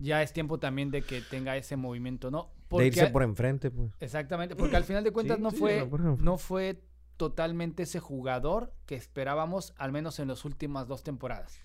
[0.01, 2.51] Ya es tiempo también de que tenga ese movimiento, ¿no?
[2.69, 3.91] De irse Porque- por enfrente, pues.
[3.99, 5.89] Exactamente, porque al final de cuentas Sí, no sí, fue
[6.19, 6.81] no fue
[7.17, 11.59] totalmente ese jugador que esperábamos, al menos en las últimas dos temporadas.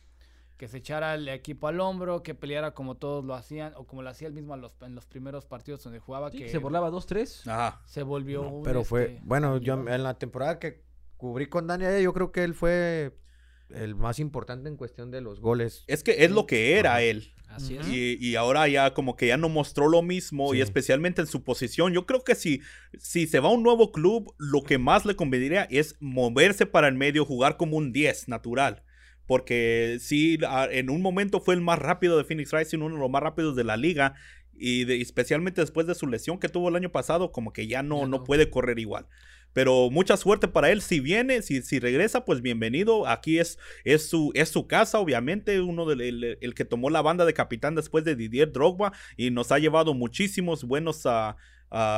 [0.65, 4.01] Que se echara el equipo al hombro, que peleara como todos lo hacían, o como
[4.01, 6.57] lo hacía él mismo en los, en los primeros partidos donde jugaba, Sí, que se
[6.57, 7.47] burlaba 2-3.
[7.51, 7.83] Ajá.
[7.85, 10.83] se volvió un, Pero fue, este, bueno, yo en la temporada que
[11.19, 13.15] cubrí con Dani, yo creo que él fue
[13.69, 15.85] el más importante en cuestión de los goles.
[15.87, 17.35] Es que es lo que era él.
[17.49, 17.87] Así es.
[17.87, 21.45] Y, y ahora ya como que ya no mostró lo mismo y especialmente en su
[21.45, 21.93] posición.
[21.93, 22.63] Yo creo que si,
[22.99, 26.89] si se va a un nuevo club, lo que más le convendría es moverse para
[26.89, 28.83] el medio, jugar como un 10 natural.
[29.27, 33.01] Porque sí, a- en un momento fue el más rápido de Phoenix Rising, uno de
[33.01, 34.15] los más rápidos de la liga.
[34.57, 37.83] Y de- especialmente después de su lesión que tuvo el año pasado, como que ya
[37.83, 39.07] no, no puede correr igual.
[39.53, 40.83] Pero mucha suerte para él.
[40.83, 43.07] Si viene, si, si regresa, pues bienvenido.
[43.07, 45.61] Aquí es, es, su, es su casa, obviamente.
[45.61, 48.93] Uno del el, el que tomó la banda de capitán después de Didier Drogba.
[49.17, 51.37] Y nos ha llevado muchísimos buenos ah,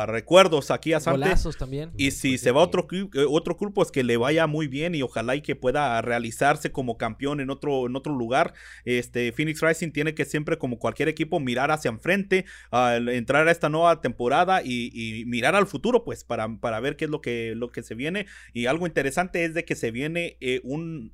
[0.07, 1.21] recuerdos aquí a Sante.
[1.59, 1.93] También.
[1.97, 4.47] Y si Pues, se va a otro club, eh, otro club, pues que le vaya
[4.47, 8.55] muy bien y ojalá y que pueda realizarse como campeón en otro, en otro lugar.
[8.85, 13.69] Este Phoenix Rising tiene que siempre, como cualquier equipo, mirar hacia enfrente, entrar a esta
[13.69, 17.55] nueva temporada y, y mirar al futuro, pues, para, para ver qué es lo que,
[17.55, 18.27] lo que se viene.
[18.53, 21.13] Y algo interesante es de que se viene eh, un.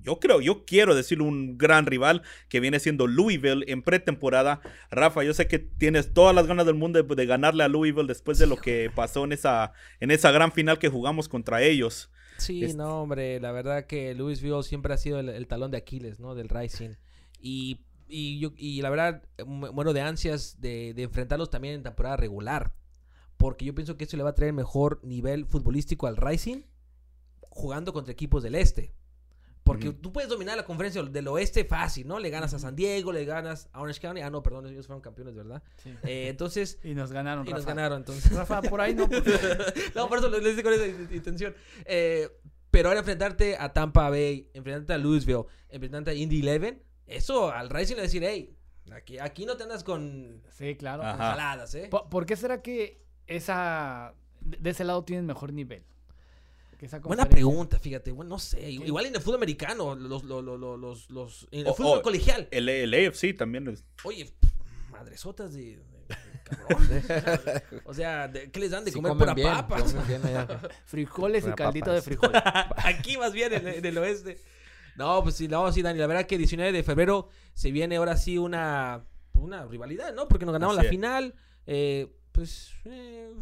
[0.00, 4.60] Yo creo, yo quiero decir un gran rival que viene siendo Louisville en pretemporada.
[4.90, 8.06] Rafa, yo sé que tienes todas las ganas del mundo de, de ganarle a Louisville
[8.06, 12.10] después de lo que pasó en esa, en esa gran final que jugamos contra ellos.
[12.38, 15.78] Sí, Este- no, hombre, la verdad que Louisville siempre ha sido el, el talón de
[15.78, 16.36] Aquiles, ¿no?
[16.36, 16.90] Del Rising.
[17.40, 22.16] Y, y, yo, y la verdad, muero de ansias de, de enfrentarlos también en temporada
[22.16, 22.72] regular.
[23.36, 26.62] Porque yo pienso que eso le va a traer mejor nivel futbolístico al Rising
[27.50, 28.92] jugando contra equipos del este.
[29.68, 32.18] Porque tú puedes dominar la conferencia del oeste fácil, ¿no?
[32.18, 34.20] Le ganas a San Diego, le ganas a Orange County.
[34.20, 35.62] Ah, no, perdón, ellos fueron campeones, ¿verdad?
[35.82, 35.90] Sí.
[36.04, 38.32] Eh, entonces, Y nos ganaron, y nos ganaron, entonces.
[38.32, 39.08] Rafa, por ahí no.
[39.94, 41.54] no, por eso lo hice con esa in- intención.
[41.84, 42.28] Eh,
[42.70, 47.70] pero ahora enfrentarte a Tampa Bay, enfrentarte a Louisville, enfrentarte a Indy Eleven, eso al
[47.70, 48.54] Rising le decir, hey,
[48.92, 51.02] aquí, aquí no te andas con Sí, claro.
[51.02, 51.88] Con jaladas, ¿eh?
[51.90, 55.84] Po- ¿Por qué será que esa de de ese lado tienen mejor nivel?
[56.78, 58.12] Que esa Buena pregunta, fíjate.
[58.12, 58.70] Bueno, no sé.
[58.70, 61.98] Igual en el fútbol americano, los, los, los, los, los- los- en el O- fútbol
[61.98, 62.46] o- colegial.
[62.52, 63.84] El, el AFC también es.
[64.04, 64.30] Oye,
[64.92, 65.76] madresotas de...
[65.76, 65.82] de-
[66.44, 66.88] cabrón.
[67.84, 69.80] o sea, de- ¿qué les dan de Sí comer comen pura bien, papa?
[69.82, 70.60] comen bien allá.
[70.86, 72.04] Frijoles y caldito de papas.
[72.04, 72.32] frijol.
[72.84, 74.40] Aquí más bien en, en el oeste.
[74.96, 75.98] No, pues sí, no, sí, Dani.
[75.98, 79.04] La verdad que 19 de febrero se viene ahora sí una,
[79.34, 80.28] una rivalidad, ¿no?
[80.28, 80.90] Porque nos ganamos Así la es.
[80.90, 81.34] final.
[81.66, 83.32] eh, pues eh,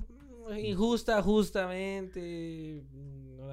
[0.59, 2.83] injusta, justamente.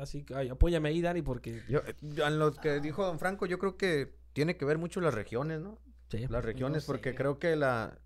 [0.04, 1.62] Mm, Ahora sí, ay, apóyame ahí, Dani, porque.
[1.70, 5.00] Yo, yo- en lo que dijo Don Franco, yo creo que tiene que ver mucho
[5.02, 5.80] las regiones, ¿no?
[6.10, 6.26] Sí.
[6.30, 8.00] Las regiones, porque creo que la...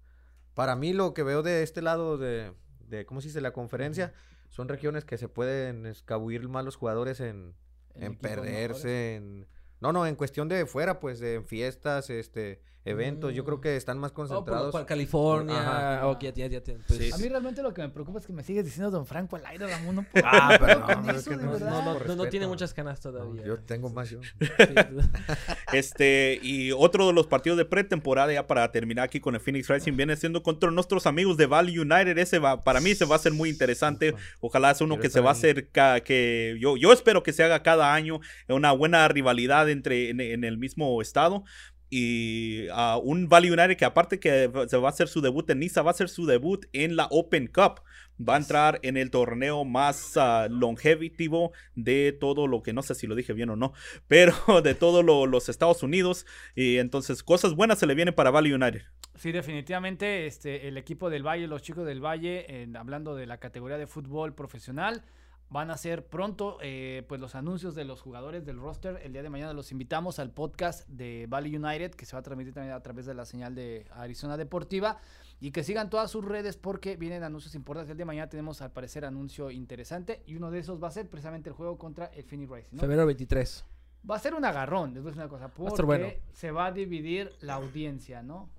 [0.53, 2.53] Para mí lo que veo de este lado de,
[2.87, 3.41] de ¿cómo se dice?
[3.41, 4.13] La conferencia,
[4.49, 7.53] son regiones que se pueden escabullir más los jugadores en,
[7.93, 9.47] En en perderse, en...
[9.81, 13.61] No, no, en cuestión de fuera, pues, de fiestas, este, eventos, yo creo Mm.
[13.61, 14.71] que están más Oh, por- concentrados.
[14.71, 15.59] por California.
[15.59, 16.07] Ajá.
[16.07, 18.31] ok, ya, ya, ya, pues, Sí, A mí realmente lo que me preocupa es que
[18.33, 19.95] me sigues diciendo Don Franco al aire, Ramón.
[19.97, 23.03] No puedo- Ah, pero es eso, que no- no, no, no, no tiene muchas canas
[23.03, 23.43] No, todavía.
[23.45, 24.19] yo tengo más yo.
[25.73, 29.67] Este, y otro de los partidos de pretemporada, ya para terminar aquí con el Phoenix
[29.67, 32.17] Rising, viene siendo contra nuestros amigos de Valley United.
[32.17, 34.15] Ese va, para mí se va a ser muy interesante.
[34.39, 37.33] Ojalá sea uno Quiero que se va a hacer, ca- que yo, yo espero que
[37.33, 41.43] se haga cada año, una buena rivalidad entre en, en el mismo estado.
[41.89, 45.59] Y ah, un Valley United que aparte que se va a hacer su debut en
[45.59, 47.81] Niza, va a hacer su debut en la Open Cup.
[48.19, 50.17] Va a entrar en el torneo más
[50.49, 53.73] longevitivo de todo lo que no sé si lo dije bien o no,
[54.07, 54.33] pero
[54.63, 56.25] de todos los Estados Unidos.
[56.55, 58.81] Y entonces cosas buenas se le vienen para Valley United.
[59.15, 63.77] Sí, definitivamente este, el equipo del Valle, los chicos del Valle, hablando de la categoría
[63.77, 65.03] de fútbol profesional,
[65.49, 68.99] van a hacer pronto eh, pues los anuncios de los jugadores del roster.
[69.03, 72.23] El día de mañana los invitamos al podcast de Valley United, que se va a
[72.23, 74.97] transmitir también a través de la señal de Arizona Deportiva.
[75.39, 77.91] Y que sigan todas sus redes porque vienen anuncios importantes.
[77.91, 80.23] El día de mañana tenemos al parecer anuncio interesante.
[80.25, 82.75] Y uno de esos va a ser precisamente el juego contra el Phoenix Rising.
[82.75, 82.81] ¿no?
[82.81, 83.65] Febrero 23.
[84.09, 86.07] Va a ser un agarrón, les voy a decir una cosa, porque bueno.
[86.33, 88.49] se va a dividir la audiencia, ¿no?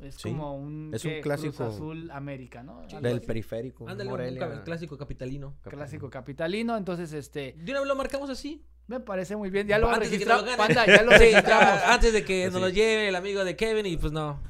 [0.00, 1.54] Es Sí, como un, es un clásico.
[1.56, 2.80] Cruz Azul América, ¿no?
[2.80, 3.88] Algo Del periférico.
[3.88, 4.40] Ándale, un Morelia.
[4.48, 5.56] ca- clásico capitalino.
[5.62, 8.62] clásico capitalino, entonces este De una vez lo marcamos así.
[8.88, 9.66] me parece muy bien.
[9.66, 10.56] Ya lo Antes de que registramos, nos lo.
[10.74, 11.80] Panda, ya lo Sí, registramos.
[11.86, 12.68] antes de que Pues nos sí.
[12.68, 14.40] lo lleve el amigo de Kevin y pues no.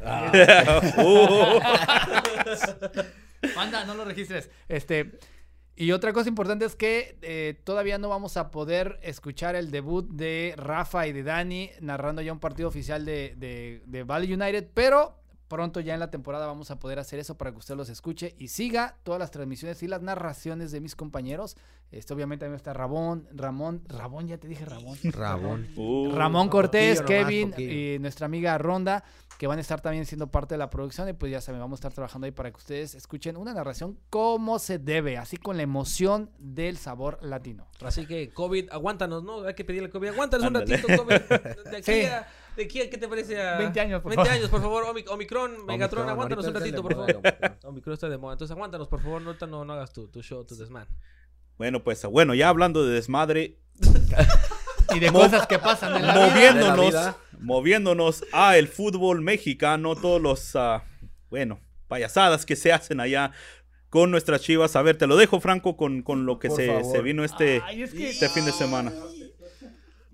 [0.98, 1.60] Uh,
[3.54, 4.50] Panda, no lo registres.
[4.68, 5.18] Este,
[5.76, 10.08] y otra cosa importante es que eh, todavía no vamos a poder escuchar el debut
[10.10, 14.68] de Rafa y de Dani narrando ya un partido oficial de, de, de Valley United,
[14.74, 17.88] pero Pronto ya en la temporada vamos a poder hacer eso para que usted los
[17.88, 21.56] escuche y siga todas las transmisiones y las narraciones de mis compañeros.
[21.92, 24.98] Este, obviamente también está Ramón, Ramón, Ramón, ya te dije Ramón.
[25.04, 25.68] Rabón.
[25.76, 29.04] Uh, Ramón Cortés, poquillo Kevin y nuestra amiga Ronda,
[29.38, 31.08] que van a estar también siendo parte de la producción.
[31.08, 33.98] Y pues ya saben, vamos a estar trabajando ahí para que ustedes escuchen una narración
[34.10, 37.68] como se debe, así con la emoción del sabor latino.
[37.84, 39.44] Así que, COVID, aguántanos, ¿no?
[39.44, 41.20] Hay que pedirle COVID, aguántanos un ratito, COVID.
[41.70, 42.04] De aquí, Sí.
[42.06, 42.26] a,
[42.56, 43.40] de a, ¿qué te parece?
[43.40, 44.38] A 20 años, por 20 favor.
[44.38, 44.84] años, por favor.
[44.84, 47.22] Omic- Omicron, Megatron, Omicron, aguántanos un ratito, por favor.
[47.64, 48.32] Omicron está de moda.
[48.34, 49.22] Entonces, aguántanos, por favor.
[49.24, 50.86] Ahorita no, no hagas tu, tu show, tu desmán.
[51.58, 53.58] Bueno, pues bueno, ya hablando de desmadre,
[54.94, 56.28] Y de cosas que pasan en la vida.
[56.28, 57.16] moviéndonos, la vida.
[57.40, 60.84] moviéndonos a el fútbol mexicano, todos los, ah,
[61.28, 63.32] bueno, payasadas que se hacen allá
[63.90, 64.76] con nuestras chivas.
[64.76, 67.92] A ver, te lo dejo, Franco, con, con lo que se, vino este, Ay, es
[67.92, 68.92] que- este fin de semana.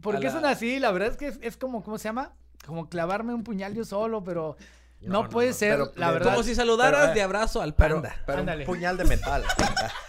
[0.03, 0.79] ¿Por qué la- son así?
[0.79, 2.33] La verdad es que es, es como, ¿cómo se llama?
[2.67, 4.57] Como clavarme un puñal yo solo, pero
[5.01, 6.31] no, puede no, ser, pero- la verdad.
[6.33, 8.15] Como si saludaras Pero, eh, de abrazo al panda.
[8.27, 9.43] pero un puñal de metal.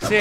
[0.07, 0.17] Sí,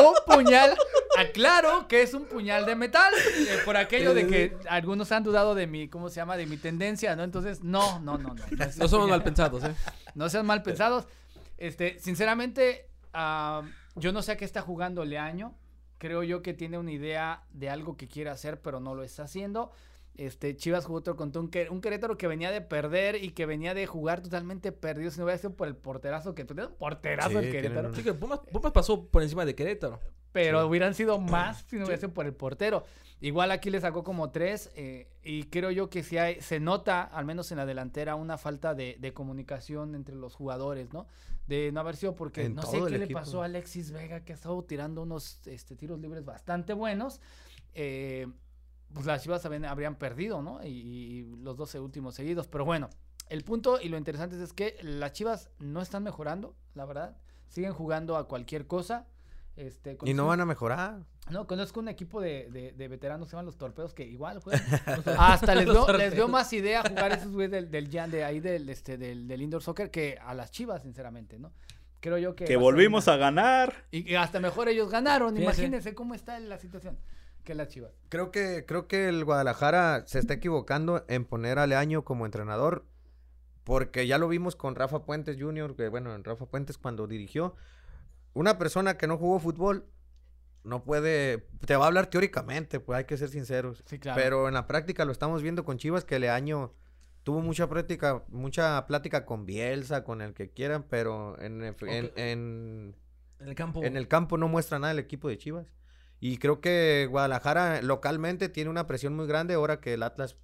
[0.00, 0.74] un puñal,
[1.18, 5.54] aclaro que es un puñal de metal, eh, por aquello de que algunos han dudado
[5.54, 6.36] de mi, ¿cómo se llama?
[6.38, 7.22] De mi tendencia, ¿no?
[7.22, 8.34] Entonces, no, no, no, no.
[8.34, 9.74] No, No somos mal pensados, ¿eh?
[10.14, 11.06] No sean mal pensados.
[11.58, 13.62] Este, sinceramente, ah,
[13.96, 15.54] yo no sé a qué está jugando Leaño.
[16.02, 19.22] Creo yo que tiene una idea de algo que quiere hacer, pero no lo está
[19.22, 19.70] haciendo.
[20.16, 23.46] Este, Chivas jugó otro contra un, Quer- un Querétaro que venía de perder y que
[23.46, 25.12] venía de jugar totalmente perdido.
[25.12, 27.92] Si no hubiera sido por el porterazo que tenía un porterazo Sí, el Querétaro.
[27.92, 28.40] que Pumas
[28.74, 30.00] pasó por encima de Querétaro.
[30.32, 32.84] Pero hubieran sido más si no hubiera sido por el portero.
[33.22, 34.70] Igual aquí le sacó como tres.
[34.74, 38.36] eh, y creo yo que sí hay, se nota, al menos en la delantera, una
[38.36, 41.06] falta de, de comunicación entre los jugadores, ¿no?
[41.46, 43.20] De no haber sido porque En no sé qué le equipo.
[43.20, 47.20] pasó a Alexis Vega, que ha estado tirando unos este, tiros libres bastante buenos.
[47.74, 48.26] Eh,
[48.92, 50.62] pues las Chivas habrían, habrían perdido, ¿no?
[50.64, 52.48] Y, y los 12 últimos seguidos.
[52.48, 52.90] Pero bueno,
[53.28, 57.16] el punto y lo interesante es que las Chivas no están mejorando, la verdad.
[57.48, 59.06] Siguen jugando a cualquier cosa.
[59.56, 61.04] Este, y no van a mejorar.
[61.30, 64.40] No, conozco un equipo de, de, de veteranos que se llaman los torpedos que igual
[64.40, 64.62] juegan.
[65.18, 68.40] Hasta les veo, les veo más idea jugar esos güeyes del, del, Jan- de ahí
[68.40, 71.52] del, este, del, del indoor soccer que a las chivas, sinceramente, ¿no?
[72.00, 72.44] Creo yo que.
[72.44, 73.72] Que a volvimos a ganar.
[73.92, 75.36] Y y hasta mejor ellos ganaron.
[75.40, 76.98] Imagínense cómo está la situación
[77.44, 77.92] que las chivas.
[78.08, 82.84] Creo que, creo que el Guadalajara se está equivocando en poner a Leaño como entrenador.
[83.64, 87.54] Porque ya lo vimos con Rafa Puentes Jr., que bueno, Rafa Puentes cuando dirigió.
[88.34, 89.86] Una persona que no jugó fútbol
[90.64, 91.46] no puede.
[91.66, 93.82] Te va a hablar teóricamente, pues hay que ser sinceros.
[93.86, 94.20] Sí, claro.
[94.22, 96.72] Pero en la práctica lo estamos viendo con Chivas que Leaño
[97.22, 101.82] tuvo mucha práctica, mucha plática con Bielsa, con el que quieran, pero en, en- Ok.
[102.16, 102.96] en-
[103.38, 103.82] En el campo.
[103.82, 105.66] en el campo no muestra nada el equipo de Chivas.
[106.20, 110.36] Y creo que Guadalajara localmente tiene una presión muy grande ahora que el Atlas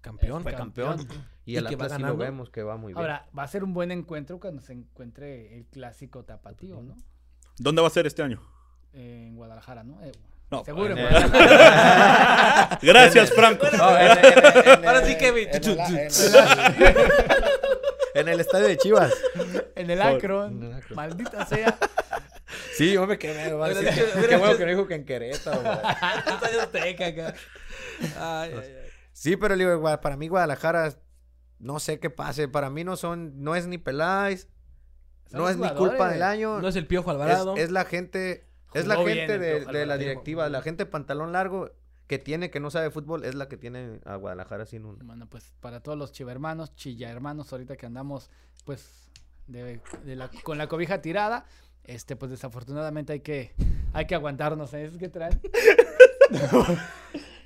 [0.00, 0.42] campeón.
[0.42, 1.06] fue campeón.
[1.44, 2.98] Y, Y el Atlas sí lo vemos que va muy bien.
[2.98, 6.94] Ahora, va a ser un buen encuentro cuando se encuentre el clásico tapatío, ¿no?
[7.58, 8.40] ¿Dónde va a ser este año?
[8.96, 10.02] En Guadalajara, ¿no?
[10.02, 10.12] Eh,
[10.50, 10.96] No, Seguro.
[10.96, 11.06] en.
[12.82, 13.66] Gracias, Franco.
[13.78, 15.48] Ahora sí, Kevin.
[18.14, 19.12] En el, estadio de Chivas.
[19.74, 20.56] En el Akron.
[20.56, 20.96] en el Akron.
[20.96, 21.76] Maldita sea.
[22.76, 22.96] Sí,
[23.84, 25.60] decir, dicho- hubiera Qué bueno que no dijo que en Querétaro.
[28.18, 28.76] Ay, ay, ay.
[29.12, 30.94] Sí, pero digo, para mí Guadalajara,
[31.58, 32.48] no sé qué pase.
[32.48, 34.48] Para mí no son, no es ni Peláez,
[35.30, 36.60] no es ni culpa del año.
[36.60, 37.56] No es el Piojo es, Alvarado.
[37.56, 41.70] es la gente, es la gente de, de la directiva, la gente pantalón largo
[42.06, 44.98] que tiene, que no sabe fútbol, es la que tiene a Guadalajara sin un...
[45.04, 48.30] Bueno, pues para todos los chivermanos, chilla hermanos, ahorita que andamos,
[48.64, 49.10] pues,
[49.48, 51.46] de, de la- con la cobija tirada,
[51.84, 53.52] este, pues desafortunadamente hay que,
[53.92, 54.84] hay que aguantarnos, ¿eh?
[54.84, 55.40] ¿Es que traen?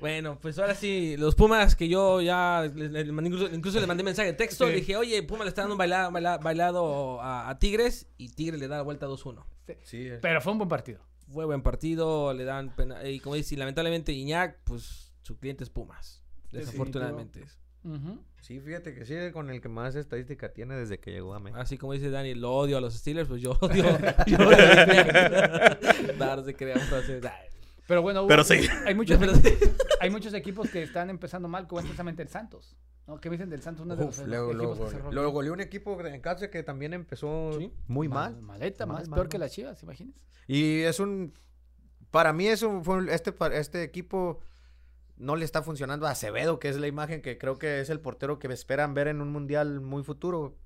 [0.00, 3.86] Bueno, pues ahora sí, los Pumas que yo ya les- les mandé- incluso, incluso les
[3.86, 4.70] mandé mensaje de texto, Sí.
[4.72, 8.30] le dije, oye, Puma le está dando un baila- baila- bailado a, a Tigres y
[8.30, 9.44] Tigres le da la vuelta 2-1.
[9.82, 11.00] Sí, es- Pero fue un buen partido.
[11.32, 15.70] Fue buen partido, le dan pena, y como dice, lamentablemente Iñak, pues su cliente es
[15.70, 17.44] Pumas, desafortunadamente.
[17.82, 18.18] Ujú.
[18.42, 21.60] sí, fíjate que sí, con el que más estadística tiene desde que llegó a México.
[21.60, 23.84] Así como dice Dani, lo odio a los Steelers, pues yo odio,
[24.26, 26.18] yo odio a los Steelers.
[26.18, 27.20] Dar se crea frase.
[27.86, 28.54] Pero bueno, Pero sí.
[28.86, 29.18] hay, muchos,
[30.00, 32.76] hay muchos equipos que están empezando mal, como es precisamente el Santos.
[33.10, 33.20] ¿No?
[33.20, 33.84] ¿Qué me dicen del Santos?
[33.84, 37.52] Uno de Uf, los luego, luego, luego goleó un equipo en casa que también empezó
[37.58, 37.72] Sí.
[37.88, 38.42] muy Mal- mal.
[38.42, 40.18] Maleta, Mal, más mal, peor que las chivas, imagínense.
[40.46, 41.32] Y es un.
[42.10, 44.40] Para mí, eso fue este, este equipo
[45.16, 48.00] no le está funcionando a Acevedo, que es la imagen que creo que es el
[48.00, 50.56] portero que esperan ver en un mundial muy futuro.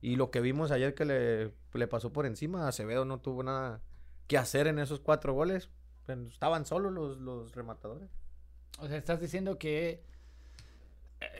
[0.00, 3.80] Y lo que vimos ayer que le, le pasó por encima, Acevedo no tuvo nada
[4.26, 5.68] que hacer en esos cuatro goles.
[6.06, 8.08] Estaban solos los, los rematadores.
[8.78, 10.02] O sea, estás diciendo que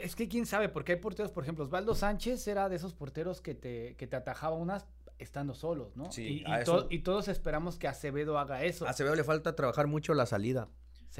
[0.00, 3.40] Es que quién sabe, porque hay porteros, por ejemplo, Osvaldo Sánchez era de esos porteros
[3.40, 4.86] que te, que te atajaba unas
[5.18, 6.10] estando solos, ¿no?
[6.10, 8.86] Sí, y, y to- todos esperamos que Acevedo haga eso.
[8.86, 10.68] A Acevedo le falta trabajar mucho la salida.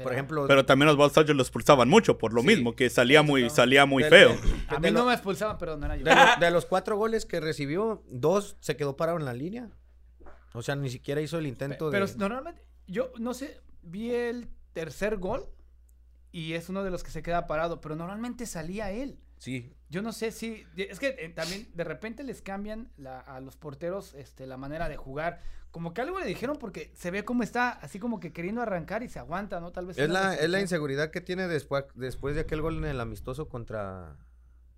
[0.03, 2.47] Por ejemplo, Pero también los Sánchez lo expulsaban mucho por lo Sí.
[2.47, 4.29] mismo, que salía muy, salía muy de- feo.
[4.33, 4.37] de-
[4.67, 6.03] A mí lo- no me expulsaban, pero no era yo.
[6.03, 9.69] de, lo- de los cuatro goles que recibió, dos se quedó parado en la línea.
[10.53, 12.15] O sea, ni siquiera hizo el intento Pero de...
[12.17, 15.45] normalmente, yo no sé, vi el tercer gol
[16.35, 19.17] y es uno de los que se queda parado, pero normalmente salía él.
[19.37, 20.65] Sí, Yo no sé si.
[20.75, 24.89] Es que eh, también de repente les cambian la- a los porteros este, la manera
[24.89, 25.39] de jugar.
[25.71, 29.01] Como que algo le dijeron porque se ve como está así como que queriendo arrancar
[29.03, 29.71] y se aguanta, ¿no?
[29.71, 29.97] Tal vez.
[29.97, 33.47] Es la, es la inseguridad que tiene después, después de aquel gol en el amistoso
[33.47, 34.17] contra,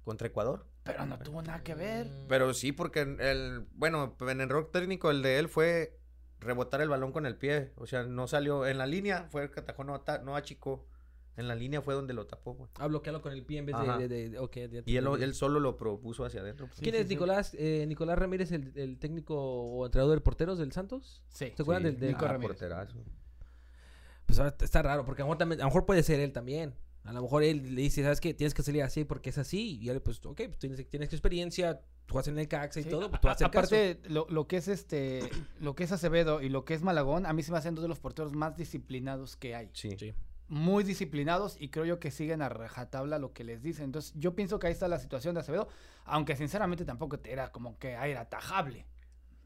[0.04, 0.68] contra Ecuador.
[0.84, 2.12] Pero no tuvo nada que ver.
[2.28, 5.98] Pero sí, porque el, bueno, en el rock técnico el de él fue
[6.40, 7.74] rebotar el balón con el pie.
[7.78, 10.86] O sea, no salió en la línea, fue el que atajó, no, no achicó.
[11.38, 12.56] En la línea fue donde lo tapó.
[12.56, 12.70] güey.
[12.80, 13.98] A bloquearlo con el pie en vez Ajá.
[14.00, 16.68] de, de- de- ok, ya te Y él, solo lo propuso hacia adentro.
[16.80, 17.14] ¿Quién Sí, es sí.
[17.14, 17.56] Nicolás?
[17.58, 21.22] eh, Nicolás Ramírez, el, el técnico o entrenador de porteros del Santos.
[21.30, 21.54] Sí.
[21.56, 22.58] ¿Se acuerdan Sí, del, del- Nico ah, Ramírez.
[22.58, 22.98] porterazo.
[24.26, 26.34] Pues ahora está raro, porque a lo, mejor también- a lo mejor puede ser él
[26.34, 26.74] también.
[27.04, 28.34] A lo mejor él le dice, ¿sabes qué?
[28.34, 29.78] Tienes que salir así porque es así.
[29.82, 32.90] Y él, pues, ok, pues tienes, tienes experiencia, tú haces en el CAX y Sí,
[32.90, 33.76] todo, pues tú vas a hacer caso.
[33.76, 35.22] aparte, lo, lo que es este,
[35.62, 37.84] lo que es Acevedo y lo que es Malagón, a mí se me hacen dos
[37.84, 39.70] de los porteros más disciplinados que hay.
[39.72, 39.92] Sí.
[39.98, 40.14] Sí.
[40.50, 43.86] Muy disciplinados y creo yo que siguen a rajatabla lo que les dicen.
[43.86, 45.68] Entonces, yo pienso que ahí está la situación de Acevedo,
[46.06, 48.86] aunque sinceramente tampoco era como que era atajable.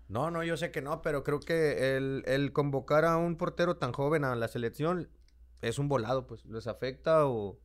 [0.09, 3.77] No, no, yo sé que no, pero creo que el, el convocar a un portero
[3.77, 5.09] tan joven a la selección
[5.61, 7.59] es un volado, pues les afecta o,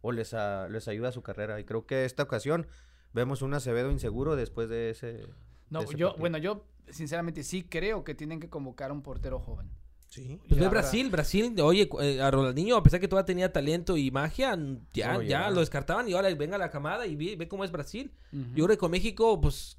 [0.00, 1.58] o les, a- les ayuda a su carrera.
[1.60, 2.66] Y creo que esta ocasión
[3.12, 5.26] vemos un Acevedo inseguro después de ese...
[5.70, 6.20] No, ese yo, partido.
[6.20, 9.70] bueno, yo sinceramente sí creo que tienen que convocar a un portero joven.
[10.08, 10.40] Sí.
[10.48, 14.10] Pues ve Brasil, Brasil, oye, eh, a Ronaldinho, a pesar que todavía tenía talento y
[14.10, 14.58] magia,
[14.94, 18.10] ya, ya lo descartaban y ahora venga la camada y ve, ve cómo es Brasil.
[18.32, 19.76] Yo creo que con México, pues,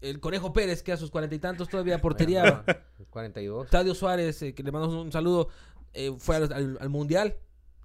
[0.00, 2.64] el Conejo Pérez, que a sus cuarenta y tantos todavía portería,
[3.10, 3.64] 42.
[3.64, 5.48] Estadio Suárez, eh, que le mandamos un saludo,
[5.92, 7.36] eh, fue al, al- al Mundial.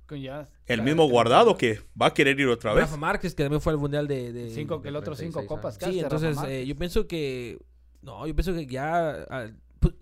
[0.08, 2.84] Con ya- El mismo guardado que va a querer ir otra vez.
[2.86, 4.32] Rafa Márquez, que también fue al Mundial de...
[4.32, 5.78] de- Cinco, el otro cinco 36 copas.
[5.82, 7.60] Sí, entonces eh, yo pienso que...
[8.02, 9.26] No, yo pienso que ya...
[9.30, 9.48] ah,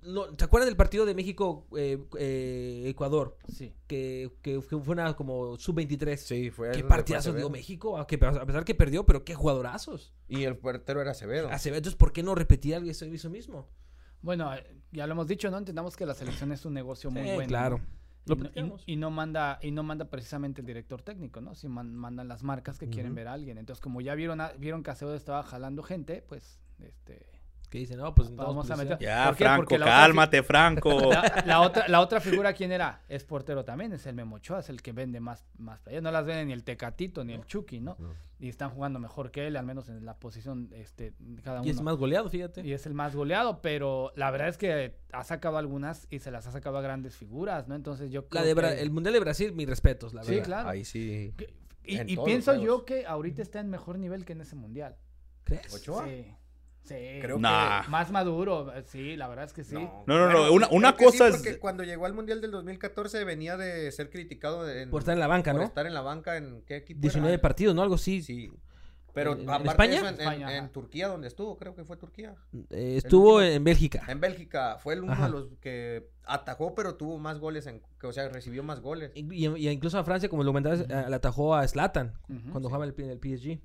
[0.03, 3.37] no, ¿Se acuerdan del partido de México-Ecuador?
[3.47, 3.73] Sí.
[3.87, 6.17] que, que fue fue una como sub-23.
[6.17, 7.49] Sí, fue Qué partidazo dio.
[7.49, 10.13] México, a, que, a pesar que perdió, pero qué jugadorazos.
[10.27, 11.49] Y el portero era Acevedo.
[11.49, 13.67] Acevedo, entonces, ¿por qué no repetir algo eso, eso mismo?
[14.21, 15.57] Bueno, eh, ya lo hemos dicho, ¿no?
[15.57, 17.47] Entendamos que la selección es un negocio muy Sí, bueno.
[17.47, 17.79] claro.
[18.25, 21.53] Y Lo no, y- no manda y no manda precisamente el director técnico, ¿no?
[21.53, 23.59] Si man- mandan las marcas que quieren ver a alguien.
[23.59, 27.34] Entonces, como ya vieron a- vieron que Acevedo estaba jalando gente, pues este
[27.75, 29.33] Que dicen, no, pues Vamos vamos a meter- Ya.
[29.33, 30.89] Franco, otra cálmate, Franco.
[31.11, 33.01] la, la otra la otra figura quién era?
[33.09, 36.03] Es portero también, es el Memo Ochoa, es el que vende más más playeras.
[36.03, 37.95] No las vende ni el Tecatito ni el Chucky, ¿no?
[37.99, 38.13] No.
[38.39, 41.13] Y están jugando mejor que él, al menos en la posición este
[41.43, 41.67] cada uno.
[41.67, 42.61] Y es más goleado, fíjate.
[42.65, 46.31] Y es el más goleado, pero la verdad es que ha sacado algunas y se
[46.31, 47.75] las ha sacado a grandes figuras, ¿no?
[47.75, 50.31] Entonces yo La creo de Bra- que- el Mundial de Brasil, mis respetos, la Sí,
[50.31, 50.45] verdad.
[50.45, 50.69] claro.
[50.69, 51.33] Ahí sí.
[51.37, 51.53] que-
[51.83, 54.95] y, y pienso yo que ahorita está en mejor nivel que en ese mundial.
[55.43, 55.73] ¿Crees?
[55.73, 56.05] ¿Ochoa?
[56.05, 56.25] Sí.
[56.85, 57.19] Sí.
[57.21, 57.87] Creo Nah.
[57.89, 59.73] Más maduro, sí, la verdad es que sí.
[59.75, 62.51] No, no, no, una- una que cosa sí, es- porque cuando llegó al Mundial del
[62.51, 65.67] 2014 venía de ser criticado en- Por estar en la banca, por ¿no?
[65.67, 67.41] estar en la banca en qué equipo 19 era?
[67.41, 67.81] partidos, ¿no?
[67.81, 68.21] Algo así.
[68.21, 68.51] Sí.
[69.13, 69.95] Pero ¿En- aparte España?
[69.95, 70.69] eso, en, España.
[70.73, 72.35] Turquía, donde estuvo, creo que fue Turquía.
[72.69, 74.03] Eh, estuvo en Bélgica.
[74.09, 75.25] En Bélgica fue el uno Ajá.
[75.25, 79.11] de los que atajó, pero tuvo más goles, en, que, o sea, recibió más goles.
[79.15, 82.51] Y, y- y incluso a Francia, como lo comentabas, eh, le atajó a Zlatan Ujú,
[82.51, 82.73] cuando sí.
[82.73, 83.59] jugaba en el, en el PSG.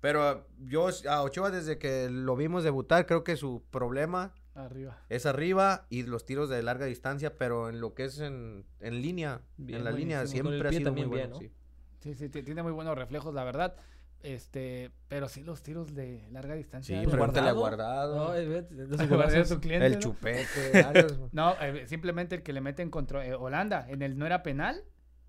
[0.00, 4.98] Pero yo a Ochoa desde que lo vimos debutar, creo que su problema Arriba.
[5.08, 9.02] es arriba y los tiros de larga distancia, pero en lo que es en, en
[9.02, 11.38] línea, Bien, en la línea siempre ha sido muy bueno.
[11.38, 11.56] bien, sí.
[12.00, 13.74] Sí, sí, ti- tiene muy buenos reflejos, la verdad.
[14.22, 16.98] Este, pero sí los tiros de larga distancia.
[17.00, 17.58] Sí, Guardado.
[17.58, 19.38] Guardado, No, eh, guardé golazos.
[19.38, 19.98] a su cliente, el ¿no?
[20.00, 21.18] chupete, varios.
[21.32, 23.86] No, eh, simplemente el que le meten contra eh, Holanda.
[23.88, 24.84] En el no era penal.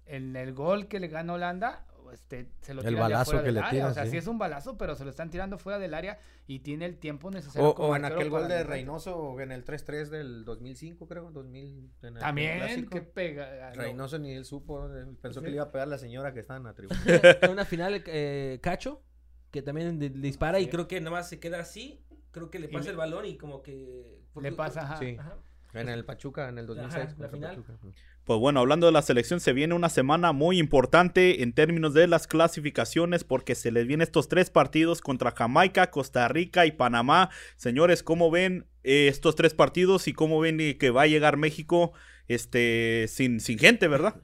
[0.06, 3.44] En el gol que le gana Holanda, este, se lo El tiran de balazo que
[3.44, 3.70] del le área.
[3.72, 4.12] tiran, O sea, sí.
[4.12, 6.98] sí es un balazo, pero se lo están tirando fuera del área y tiene el
[6.98, 7.70] tiempo necesario.
[7.72, 8.64] O, en aquel gol de.
[8.64, 11.92] Reynoso en el 3-3 del 2005, creo, 2000.
[12.04, 12.90] en el También, clásico.
[12.90, 13.72] que pega.
[13.76, 16.40] no, Reynoso ni él supo, eh, pensó que le iba a pegar la señora que
[16.40, 17.00] estaba en la tribuna.
[17.42, 19.02] En una final, eh, Cacho,
[19.52, 22.04] que también le dispara y creo que nada más se queda así.
[22.32, 24.22] Creo que le pasa le- el balón y como que...
[24.42, 24.98] Le pasa, ajá.
[24.98, 25.16] Sí.
[25.20, 25.38] Ajá.
[25.74, 27.06] En el Pachuca, en el 2006.
[27.06, 27.56] Ajá, la final.
[27.56, 27.78] Pachuca.
[28.28, 32.08] Pues bueno, hablando de la selección, se viene una semana muy importante en términos de
[32.08, 37.30] las clasificaciones porque se les vienen estos tres partidos contra Jamaica, Costa Rica y Panamá.
[37.56, 41.38] Señores, ¿cómo ven eh, estos tres partidos y cómo ven eh, que va a llegar
[41.38, 41.94] México
[42.28, 44.18] este, sin, sin gente, verdad?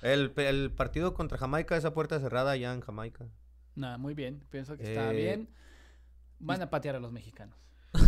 [0.00, 3.26] El, el partido contra Jamaica es a puerta cerrada ya en Jamaica.
[3.74, 4.44] Nada, muy bien.
[4.50, 5.48] Pienso que está Eh, bien.
[6.38, 7.58] Van a patear a los mexicanos.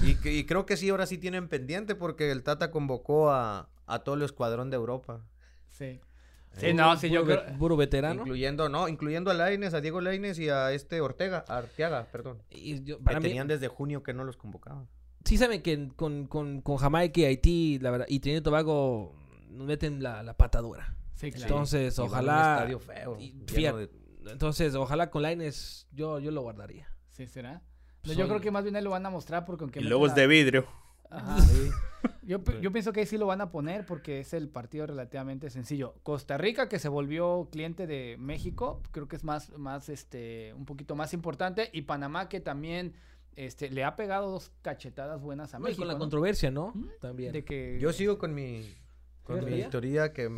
[0.04, 3.98] Y, y creo que sí, ahora sí tienen pendiente porque el Tata convocó a, a
[4.04, 5.26] todo el escuadrón de Europa.
[5.72, 5.84] Sí.
[5.84, 6.00] Eh,
[6.58, 7.58] Sí, no, sí, yo Puro, creo.
[7.58, 8.20] puro veterano.
[8.20, 12.42] Incluyendo, no, incluyendo a Laines, a Diego Laines y a este Ortega, a Arteaga, perdón.
[12.50, 14.86] Y yo- Que mí, tenían desde junio que no los convocaban.
[15.24, 19.14] sí saben que con, con, con Jamaica y Haití, la verdad, y Trinidad y Tobago
[19.48, 20.94] nos meten la, la patadura.
[21.14, 21.46] Sí, claro.
[21.46, 22.54] Entonces, un ojalá.
[22.58, 23.88] estadio feo, y de-
[24.30, 26.86] Entonces, ojalá con Laines yo, yo lo guardaría.
[27.10, 27.62] Sí, será.
[28.04, 29.84] No, Son- yo creo que más bien ahí lo van a mostrar porque aunque Y
[29.84, 30.66] meta luego es la- de vidrio.
[31.12, 31.36] Ajá.
[32.24, 35.50] Yo, yo pienso que ahí sí lo van a poner porque es el partido relativamente
[35.50, 35.94] sencillo.
[36.04, 40.64] Costa Rica, que se volvió cliente de México, creo que es más, más este, un
[40.64, 41.68] poquito más importante.
[41.72, 42.94] Y Panamá, que también
[43.36, 45.80] este, le ha pegado dos cachetadas buenas a No, y México.
[45.82, 45.98] con la ¿no?
[46.00, 46.72] controversia, ¿no?
[47.00, 47.32] También.
[47.32, 48.62] De que Yo sigo con mi,
[49.24, 50.12] con ¿Qué mi teoría?
[50.12, 50.28] que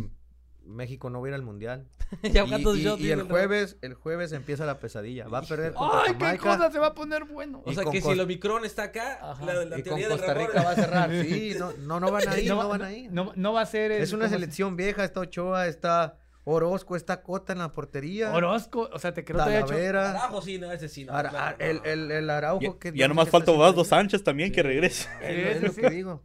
[0.67, 1.87] México no va a ir al mundial.
[2.23, 5.27] Ya Y, cuántos y- shots y tiene el jueves, el jueves empieza la pesadilla.
[5.27, 6.71] Va a perder contra ¡Ay, qué cosa!
[6.71, 7.63] Se va a poner bueno.
[7.65, 9.45] O sea con que si el Omicron está acá, Ajá.
[9.45, 11.11] la, la y con teoría del Costa Rica va a cerrar.
[11.11, 13.11] Sí, no, no, no van a ir, no, van a ir.
[13.13, 13.91] No, no va a ser.
[13.93, 18.33] es una ¿cómo se- selección vieja, está Ochoa, está Orozco, está Cota en la portería.
[18.33, 19.75] Orozco, o sea, te creo que te ha hecho.
[19.93, 21.05] Carajo, sí, no, ese sí.
[21.07, 23.83] No, Ara- claro, Ar- el, el, el Araujo Ya, que ya no nomás falta Osvaldo.
[23.85, 25.09] Sánchez también que regrese.
[25.23, 26.23] Es, lo que digo.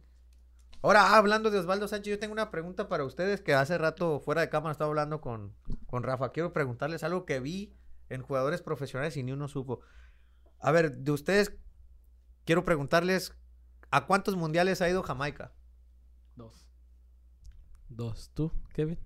[0.82, 4.18] Ahora, ah, hablando de Osvaldo Sánchez, yo tengo una pregunta para ustedes que hace rato
[4.20, 5.54] fuera de cámara estaba hablando con,
[5.86, 6.32] con Rafa.
[6.32, 7.74] Quiero preguntarles algo que vi
[8.08, 9.80] en jugadores profesionales y ni uno supo.
[10.58, 11.54] A ver, de ustedes,
[12.46, 13.36] quiero preguntarles,
[13.90, 15.52] ¿a cuántos mundiales ha ido Jamaica?
[16.34, 16.70] Dos.
[17.88, 18.30] Dos.
[18.32, 18.98] ¿Tú, Kevin?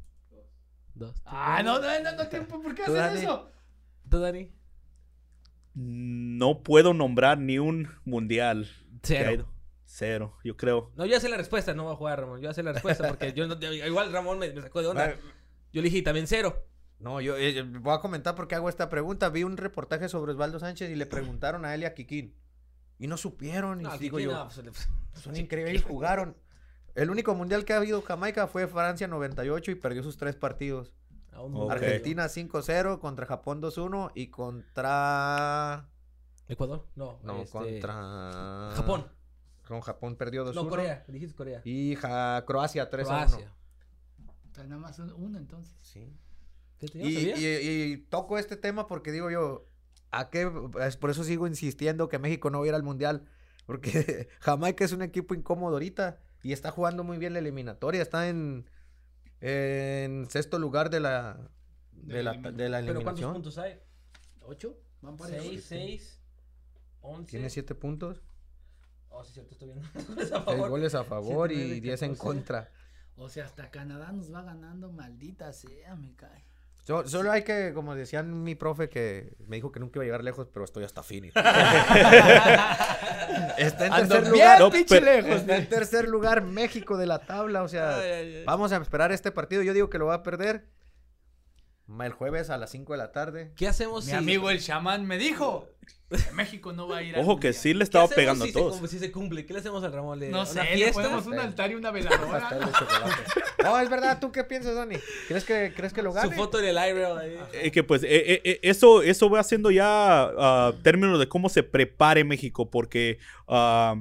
[0.94, 1.14] Dos.
[1.16, 3.20] ¿Tú, Ah, no, no, no, no, tiempo, ¿por qué Dani.
[3.20, 3.50] eso?
[4.08, 4.52] ¿Tú, Dani?
[5.74, 8.68] No puedo nombrar ni un mundial
[9.02, 9.53] que ha Cero.
[9.96, 10.90] Cero, yo creo.
[10.96, 12.40] No, yo ya sé la respuesta, no voy a jugar, Ramón.
[12.40, 15.14] Yo ya sé la respuesta porque yo no- igual Ramón me, me sacó de onda.
[15.72, 16.66] Yo le dije también cero.
[17.00, 19.28] No, yo eh, voy a comentar por qué hago esta pregunta.
[19.28, 22.36] Vi un reportaje sobre Osvaldo Sánchez y le preguntaron a él y a Kikín.
[23.00, 23.80] Y no supieron.
[23.80, 26.36] Y No, digo Kiki, yo, no, pues, Son increíbles, jugaron.
[26.94, 30.92] El único mundial que ha habido Jamaica fue Francia 98 y perdió sus tres partidos.
[31.68, 35.88] Argentina 5-0, contra Japón 2-1 y contra...
[36.46, 36.86] ¿Ecuador?
[36.94, 37.18] No.
[37.24, 38.70] No, este, contra...
[38.76, 39.08] Japón.
[39.66, 40.54] Con Japón perdió 2-1.
[40.54, 41.04] No, Corea.
[41.08, 41.60] Dijiste Corea.
[41.64, 43.04] Y Ja- Croacia 3-1.
[43.06, 43.52] Croacia.
[44.52, 45.74] Sea, nada más un- uno entonces.
[45.82, 46.12] Sí.
[46.78, 47.60] ¿Qué te Y, sabía?
[47.62, 49.66] y- y toco este tema porque digo yo,
[50.10, 50.50] ¿a qué?
[50.82, 53.26] Es por eso sigo insistiendo que México no va a ir al Mundial.
[53.66, 58.02] Porque Jamaica es un equipo incómodo ahorita y está jugando muy bien la eliminatoria.
[58.02, 58.68] Está en,
[59.40, 61.50] en sexto lugar de la,
[61.92, 63.32] de la, de la ¿Pero cuántos eliminación.
[63.32, 63.80] puntos hay?
[64.42, 64.78] ¿Ocho?
[65.00, 66.20] Van para Seis, seis,
[67.00, 67.30] once.
[67.30, 68.22] Tiene siete puntos,
[69.16, 69.86] Oh, sí, cierto, estoy viendo.
[69.96, 70.68] a seis favor.
[70.70, 72.26] goles a favor y nueve, 10 en 14.
[72.26, 72.68] contra.
[73.16, 76.44] O sea, hasta Canadá nos va ganando, maldita sea, me cae.
[76.82, 80.06] So- solo hay que, como decían mi profe, que me dijo que nunca iba a
[80.06, 81.32] llegar lejos, pero estoy hasta Phoenix.
[83.56, 84.60] Está en Ando tercer bien lugar.
[84.60, 85.40] No, pero- lejos.
[85.42, 88.44] Está en tercer lugar México de la tabla, o sea, Ay, ay, ay.
[88.44, 89.62] vamos a esperar este partido.
[89.62, 90.66] Yo digo que lo va a perder
[92.02, 93.52] el jueves a las 5 de la tarde.
[93.56, 94.16] ¿Qué hacemos Mi si...
[94.16, 95.68] amigo el chamán me dijo
[96.32, 98.58] México no va a ir Ojo que sí le ¿Qué estaba pegando si a se
[98.58, 98.76] todos.
[98.78, 100.18] cum- si se cumple, ¿qué le hacemos al Ramón?
[100.20, 102.48] ¿Le- No una sé, le ponemos un altar y una veladora.
[103.62, 104.96] No, es verdad, ¿tú qué piensas, Dani?
[105.28, 106.36] ¿Crees que, ¿crees que lo Su gane?
[106.36, 107.04] foto en el aire.
[107.06, 107.38] ahí.
[107.52, 111.48] Eh, que pues eh, eh, eh, eso, eso va haciendo ya ah, términos de cómo
[111.48, 113.96] se prepare México, porque ah,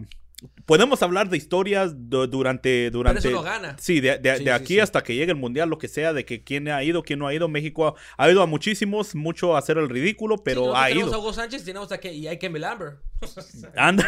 [0.65, 3.19] podemos hablar de historias du- durante, Pero durante.
[3.27, 3.75] eso no gana.
[3.79, 4.79] Sí, de, de- Sí, de sí, aquí sí.
[4.79, 7.27] hasta que llegue el mundial, lo que sea, de que quién ha ido, quién no
[7.27, 7.47] ha ido.
[7.47, 11.09] México ha, ha ido a muchísimos, mucho a hacer el ridículo, pero ha tenemos a
[11.11, 11.19] ido.
[11.19, 12.97] Hugo Sánchez, tenemos a, que, y hay Amber.
[13.75, 14.05] Anda.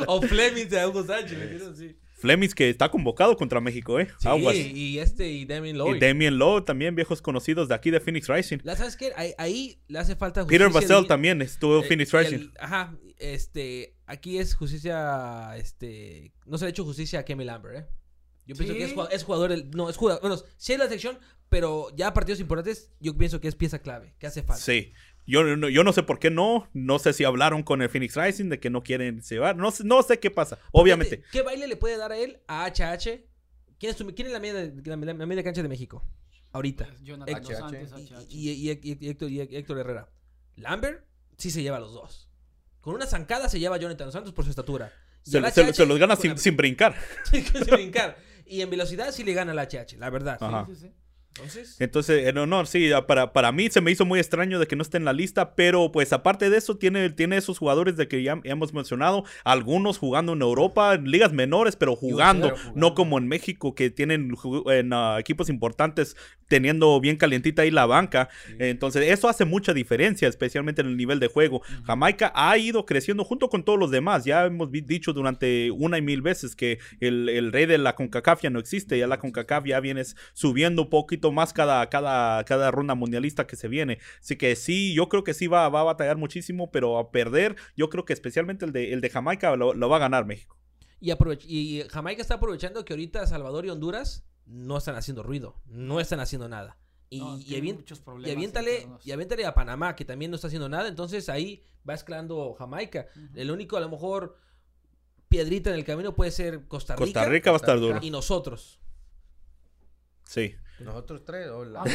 [0.06, 1.78] o Fleming de Hugo Sánchez, ¿me entiendes?
[1.78, 1.96] Sí.
[2.20, 4.08] Flemings que está convocado contra México, ¿eh?
[4.18, 4.54] Sí, Aguas.
[4.56, 5.96] y este y Damien Lloyd.
[5.96, 8.58] Y Damien Lowe también, viejos conocidos de aquí de Phoenix Rising.
[8.62, 9.12] La- ¿Sabes qué?
[9.16, 12.24] Ahí, ahí le hace falta Peter justicia Basel di- también estuvo en eh, Phoenix el-
[12.24, 12.50] Rising.
[12.60, 17.76] ajá, este, aquí es justicia, este, no se le ha hecho justicia a Kemi Lambert,
[17.78, 17.86] ¿eh?
[18.46, 21.18] Yo pienso que es, es jugador, del- no, es jugador, bueno, sí es la sección,
[21.48, 24.62] pero ya partidos importantes, yo pienso que es pieza clave, que hace falta.
[24.62, 24.92] Sí.
[25.26, 26.68] Yo no, yo no sé por qué no.
[26.72, 29.56] No sé si hablaron con el Phoenix Rising de que no quieren llevar.
[29.56, 30.58] No, sé- no sé qué pasa.
[30.72, 31.22] Obviamente.
[31.30, 33.24] ¿Qué baile le puede dar a él a HH?
[33.78, 36.04] ¿Quién es, tu- quién es la, media, la, la- la media cancha de México?
[36.52, 36.88] Ahorita.
[37.02, 38.00] Jonathan Héctor.
[38.00, 38.26] Y, HH.
[38.28, 40.08] y- y- y- y Héctor, y Héctor Herrera.
[40.56, 41.04] Lambert
[41.38, 42.28] sí se lleva a los dos.
[42.80, 44.92] Con una zancada se lleva a Jonathan Santos por su estatura.
[45.22, 46.96] Se, al se- HH se los gana sin, la- sin brincar.
[47.30, 48.16] sin brincar.
[48.46, 50.38] Y en velocidad sí le gana al HH, la verdad.
[50.40, 50.66] Ajá.
[50.66, 50.92] Sí, sí, sí.
[51.36, 54.74] Entonces, Entonces, en honor, sí, para, para mí se me hizo muy extraño de que
[54.74, 58.08] no esté en la lista, pero pues aparte de eso, tiene, tiene esos jugadores de
[58.08, 63.16] que ya hemos mencionado, algunos jugando en Europa, en ligas menores, pero jugando, no como
[63.16, 64.32] en México, que tienen
[64.66, 66.16] en ah, equipos importantes
[66.48, 68.28] teniendo bien calientita ahí la banca.
[68.58, 71.62] Entonces, eso hace mucha diferencia, especialmente en el nivel de juego.
[71.84, 74.24] Jamaica ha ido creciendo junto con todos los demás.
[74.24, 78.42] Ya hemos dicho durante una y mil veces que el, el rey de la CONCACAF
[78.42, 78.98] ya no existe.
[78.98, 80.02] Ya la CONCACAF ya viene
[80.32, 80.90] subiendo un
[81.20, 83.98] poquito más cada, cada, cada ronda mundialista que se viene.
[84.20, 87.56] Así que sí, yo creo que sí va, va a batallar muchísimo, pero a perder,
[87.76, 90.56] yo creo que especialmente el de, el de Jamaica lo, lo va a ganar México.
[91.00, 96.20] y, Jamaica está aprovechando que ahorita Salvador y Honduras no están haciendo ruido, no están
[96.20, 96.78] haciendo nada.
[97.10, 100.36] Y, No, y, tiene avien- muchos y aviéntale, y aviéntale a Panamá, que también no
[100.36, 100.88] está haciendo nada.
[100.88, 103.06] Entonces ahí va escalando Jamaica.
[103.34, 104.36] El único, a lo mejor,
[105.28, 107.04] piedrita en el camino puede ser Costa Rica.
[107.04, 107.94] Costa Rica va a estar Costa duro.
[107.94, 108.06] Rica.
[108.06, 108.80] Y nosotros.
[110.24, 110.54] Sí.
[110.80, 111.48] Nosotros tres.
[111.48, 111.86] o la- Ah,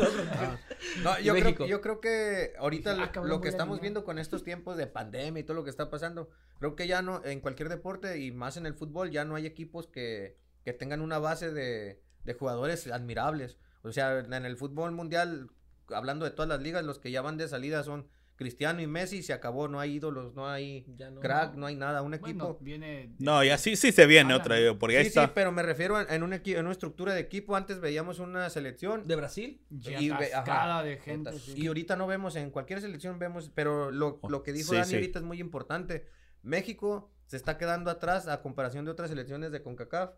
[0.00, 0.58] No, Ah.
[1.02, 3.80] No, Y yo creo, yo creo que ahorita Ah, lo- cabrón, lo voy que estamos
[3.80, 6.28] viendo con estos tiempos de pandemia y todo lo que está pasando,
[6.58, 9.46] creo que ya no, en cualquier deporte y más en el fútbol, ya no hay
[9.46, 13.58] equipos que, que tengan una base de, de jugadores admirables.
[13.82, 15.50] O sea, en el fútbol mundial,
[15.88, 19.22] hablando de todas las ligas, los que ya van de salida son Cristiano y Messi,
[19.22, 21.20] se acabó, no hay ídolos, no hay no.
[21.20, 22.44] crack, no hay nada, un equipo...
[22.46, 23.14] Bueno, viene.
[23.18, 25.34] No, ya sí, sí se viene otra, porque ahí Sí, sí, está.
[25.34, 27.54] pero me refiero en, en un en una estructura de equipo.
[27.54, 29.60] Antes veíamos una selección ¿De Brasil?
[29.70, 30.82] Y ajá.
[30.82, 31.38] de gente.
[31.38, 31.54] Sí.
[31.56, 34.88] Y ahorita no vemos, en cualquier selección vemos, pero lo, lo que dijo Sí, Dani
[34.88, 34.94] sí.
[34.94, 36.06] ahorita es muy importante.
[36.42, 40.10] México se está quedando atrás a comparación de otras selecciones de CONCACAF,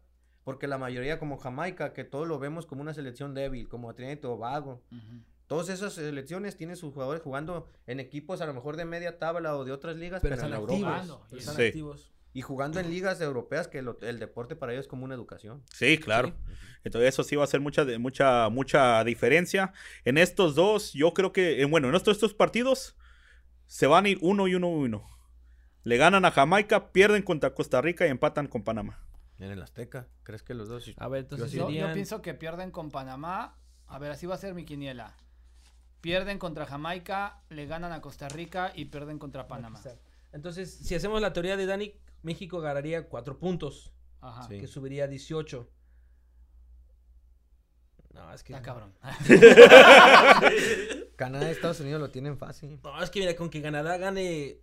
[0.42, 4.16] porque la mayoría como Jamaica, que todo lo vemos como una selección débil, como Trinidad
[4.18, 4.82] y Tobago.
[5.46, 9.56] Todas esas selecciones tienen sus jugadores jugando en equipos a lo mejor de media tabla
[9.56, 11.02] o de otras ligas, Pero pero, están en activos.
[11.08, 11.26] Europa.
[11.32, 11.62] Y están Sí.
[11.62, 12.10] activos.
[12.32, 15.62] Y jugando en ligas europeas, que lo- el deporte para ellos es como una educación.
[15.72, 16.34] Sí, claro.
[16.82, 19.72] Entonces eso sí va a hacer mucha, mucha, mucha diferencia.
[20.04, 22.96] En estos dos, yo creo que, bueno, en estos, estos partidos
[23.66, 25.06] se van a ir uno y uno y uno.
[25.84, 28.98] Le ganan a Jamaica, pierden contra Costa Rica y empatan con Panamá.
[29.38, 30.90] En el Azteca, ¿crees que los dos?
[30.96, 31.52] A ver, entonces.
[31.52, 33.58] Yo, pienso que pierden con Panamá.
[33.86, 35.14] A ver, así va a ser mi quiniela.
[36.04, 39.80] Pierden contra Jamaica, le ganan a Costa Rica y pierden contra Panamá.
[40.32, 43.90] Entonces, si hacemos la teoría de Dani, México ganaría cuatro puntos,
[44.20, 44.46] Ajá.
[44.46, 44.60] Sí.
[44.60, 45.66] que subiría a 18.
[48.12, 48.52] No, es que...
[48.52, 48.92] Está cabrón.
[51.16, 52.78] Canadá y Estados Unidos lo tienen fácil.
[52.84, 54.58] No, es que mira, con que Canadá gane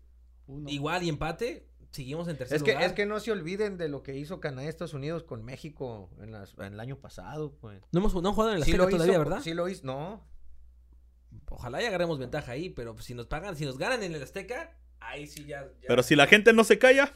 [0.46, 0.70] Uno.
[0.70, 2.86] igual y empate, seguimos en tercer Es que, lugar.
[2.86, 6.12] es que no se olviden de lo que hizo Canadá y Estados Unidos con México
[6.22, 7.82] en, las- en el año pasado, pues.
[7.92, 9.42] No hemos no han jugado en la Sí Azteca lo hizo, todavía, ¿verdad?
[9.42, 10.30] Sí lo hizo, no.
[11.50, 14.76] Ojalá ya agarremos ventaja ahí, pero si nos pagan, si nos ganan en el Azteca,
[15.00, 15.64] ahí sí ya...
[15.82, 17.14] ya- Pero si la gente no se calla,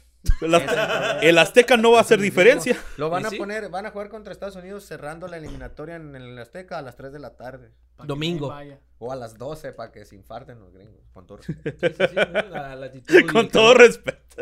[1.21, 2.75] el, Azteca no va a hacer diferencia.
[2.97, 3.37] Lo van ¿Y a sí?
[3.37, 6.95] poner, van a jugar contra Estados Unidos cerrando la eliminatoria en el Azteca a las
[6.95, 7.71] 3 de la tarde.
[8.03, 8.53] Domingo.
[8.97, 11.01] O a las 12 para que se infarten los gringos.
[11.13, 11.87] Con todo respeto.
[11.87, 12.41] Sí, sí, sí, ¿no?
[12.49, 14.35] la, la actitud y Con todo respeto.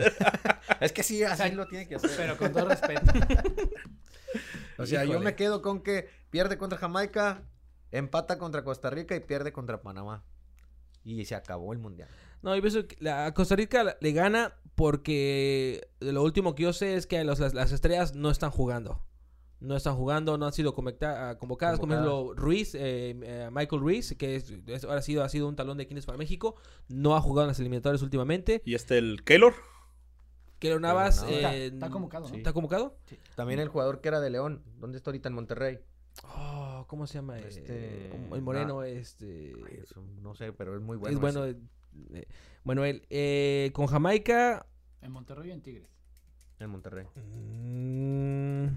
[0.79, 2.11] es que sí, así lo tiene que hacer.
[2.17, 3.11] Pero con todo respeto.
[4.77, 7.43] o sea, yo me quedo con que pierde contra Jamaica,
[7.93, 10.23] empata contra Costa Rica y pierde contra Panamá.
[11.05, 12.09] Y se acabó el mundial.
[12.41, 16.73] No, yo pienso que la a Costa Rica le gana porque lo último que yo
[16.73, 19.01] sé es que los- las, las estrellas no están jugando.
[19.59, 21.79] No están jugando, no han sido convocta- ah, convocadas.
[21.79, 22.19] Como Convocadas.
[22.21, 25.55] ejemplo, Ruiz, eh, eh, Michael Ruiz, que es, es- ahora ha sido, ha sido un
[25.55, 26.55] talón de Quines para México.
[26.89, 28.61] No ha jugado en las eliminatorias últimamente.
[28.65, 29.53] Y este el Keylor.
[30.59, 31.23] Keylor Navas.
[31.29, 32.35] Eh, está convocado, ¿no?
[32.35, 32.97] ¿Está convocado?
[33.35, 34.63] También el jugador que era de León.
[34.79, 35.79] ¿Dónde está ahorita en Monterrey?
[36.23, 36.42] Oh,
[36.93, 37.39] ¿Cómo se llama?
[37.39, 39.51] Este, Este, el moreno, este...
[39.67, 41.15] Ay, eso no sé, pero es muy bueno.
[41.15, 41.43] es bueno.
[41.45, 41.57] ese.
[42.13, 42.27] eh,
[42.63, 44.67] bueno, él, eh, con Jamaica...
[45.01, 45.89] En Monterrey y en Tigres.
[46.59, 47.07] En Monterrey.
[47.15, 48.67] Mm,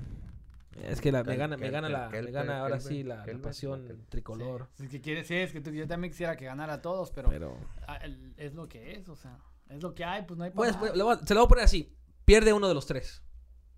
[0.83, 4.69] es que la, me gana, me gana, la, me gana ahora sí la, pasión tricolor.
[4.79, 4.85] Sí.
[4.85, 7.29] Es que quieres, sí, es que tú- yo también quisiera que ganara a todos, pero,
[7.29, 7.59] Pero...
[7.87, 9.37] ah, el- es lo que es, o sea,
[9.69, 11.95] es lo que hay, pues no hay Pues, pues, se lo voy a poner así.
[12.25, 13.23] Pierde uno de los tres.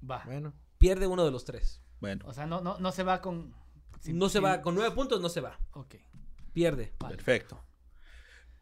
[0.09, 0.22] Va.
[0.26, 0.53] Bueno.
[0.78, 1.82] Pierde uno de los tres.
[2.01, 3.53] Bueno, O sea, no, no, no se va con.
[4.01, 5.59] Sin- no se sin- va, con nueve puntos no se va.
[5.72, 5.97] Ok.
[6.52, 6.93] Pierde.
[6.98, 7.16] Vale.
[7.16, 7.62] perfecto.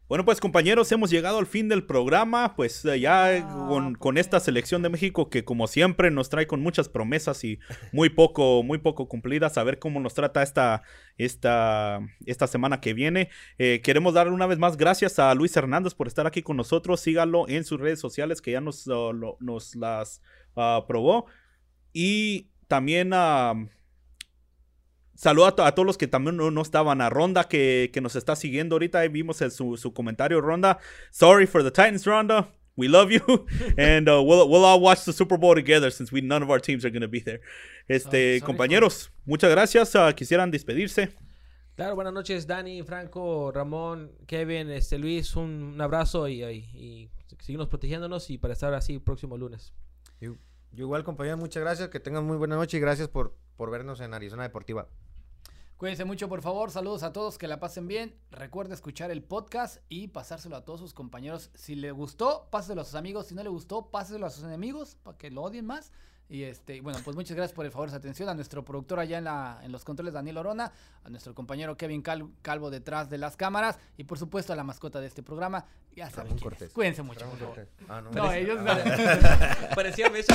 [0.08, 4.38] Bueno, pues compañeros, hemos llegado al fin del programa, pues eh, ya Ah, con, esta
[4.38, 7.58] selección de México que como siempre nos trae con muchas promesas y
[7.90, 10.82] muy poco, muy poco cumplidas, a ver cómo nos trata esta,
[11.18, 13.30] esta, esta semana que viene.
[13.58, 17.00] Eh, queremos dar una vez más gracias a Luis Hernández por estar aquí con nosotros,
[17.00, 20.22] síganlo en sus redes sociales que ya nos, uh, lo- nos las
[20.54, 21.26] uh, probó.
[21.92, 23.54] Y también a...
[25.16, 27.00] Saludo a, to- a todos los que también no, no estaban.
[27.00, 29.00] A Ronda que, que nos está siguiendo ahorita.
[29.00, 30.78] Ahí vimos el- su, su comentario, Ronda.
[31.10, 32.48] Sorry for the Titans, Ronda.
[32.78, 33.22] We love you,
[33.78, 36.60] and uh, we'll we'll all watch the Super Bowl together since we none of our
[36.60, 37.40] teams are going to be there.
[37.88, 39.94] Este, Sorry, sorry, compañeros, muchas gracias.
[39.94, 41.08] Uh, quisieran despedirse.
[41.74, 47.10] Claro, buenas noches, Dani, Franco, Ramón, Kevin, este Luis, un, un abrazo y, y, y
[47.40, 49.72] seguimos protegiéndonos y para estar así el próximo lunes.
[50.20, 50.34] Yo,
[50.72, 51.88] yo igual, compañero, muchas gracias.
[51.88, 54.86] Que tengan muy buena noche y gracias por, por vernos en Arizona Deportiva.
[55.76, 56.70] Cuídense mucho, por favor.
[56.70, 58.14] Saludos a todos, que la pasen bien.
[58.30, 61.50] Recuerda escuchar el podcast y pasárselo a todos sus compañeros.
[61.54, 63.26] Si le gustó, páselo a sus amigos.
[63.26, 65.92] Si no le gustó, páselo a sus enemigos para que lo odien más.
[66.28, 69.18] Y este, bueno, pues muchas gracias por el favor, su atención a nuestro productor allá
[69.18, 70.72] en, la, en los controles, Daniel Orona,
[71.04, 74.64] a nuestro compañero Kevin Cal- Calvo detrás de las cámaras y por supuesto a la
[74.64, 75.66] mascota de este programa.
[75.94, 76.42] Ya saben Ramón quién es.
[76.58, 76.72] Cortés.
[76.72, 77.66] Cuídense mucho, Ramón por favor.
[77.66, 77.86] Cortés.
[77.88, 78.10] Ah, no.
[78.10, 78.72] No, ellos no.
[79.76, 80.34] Parecía mesa.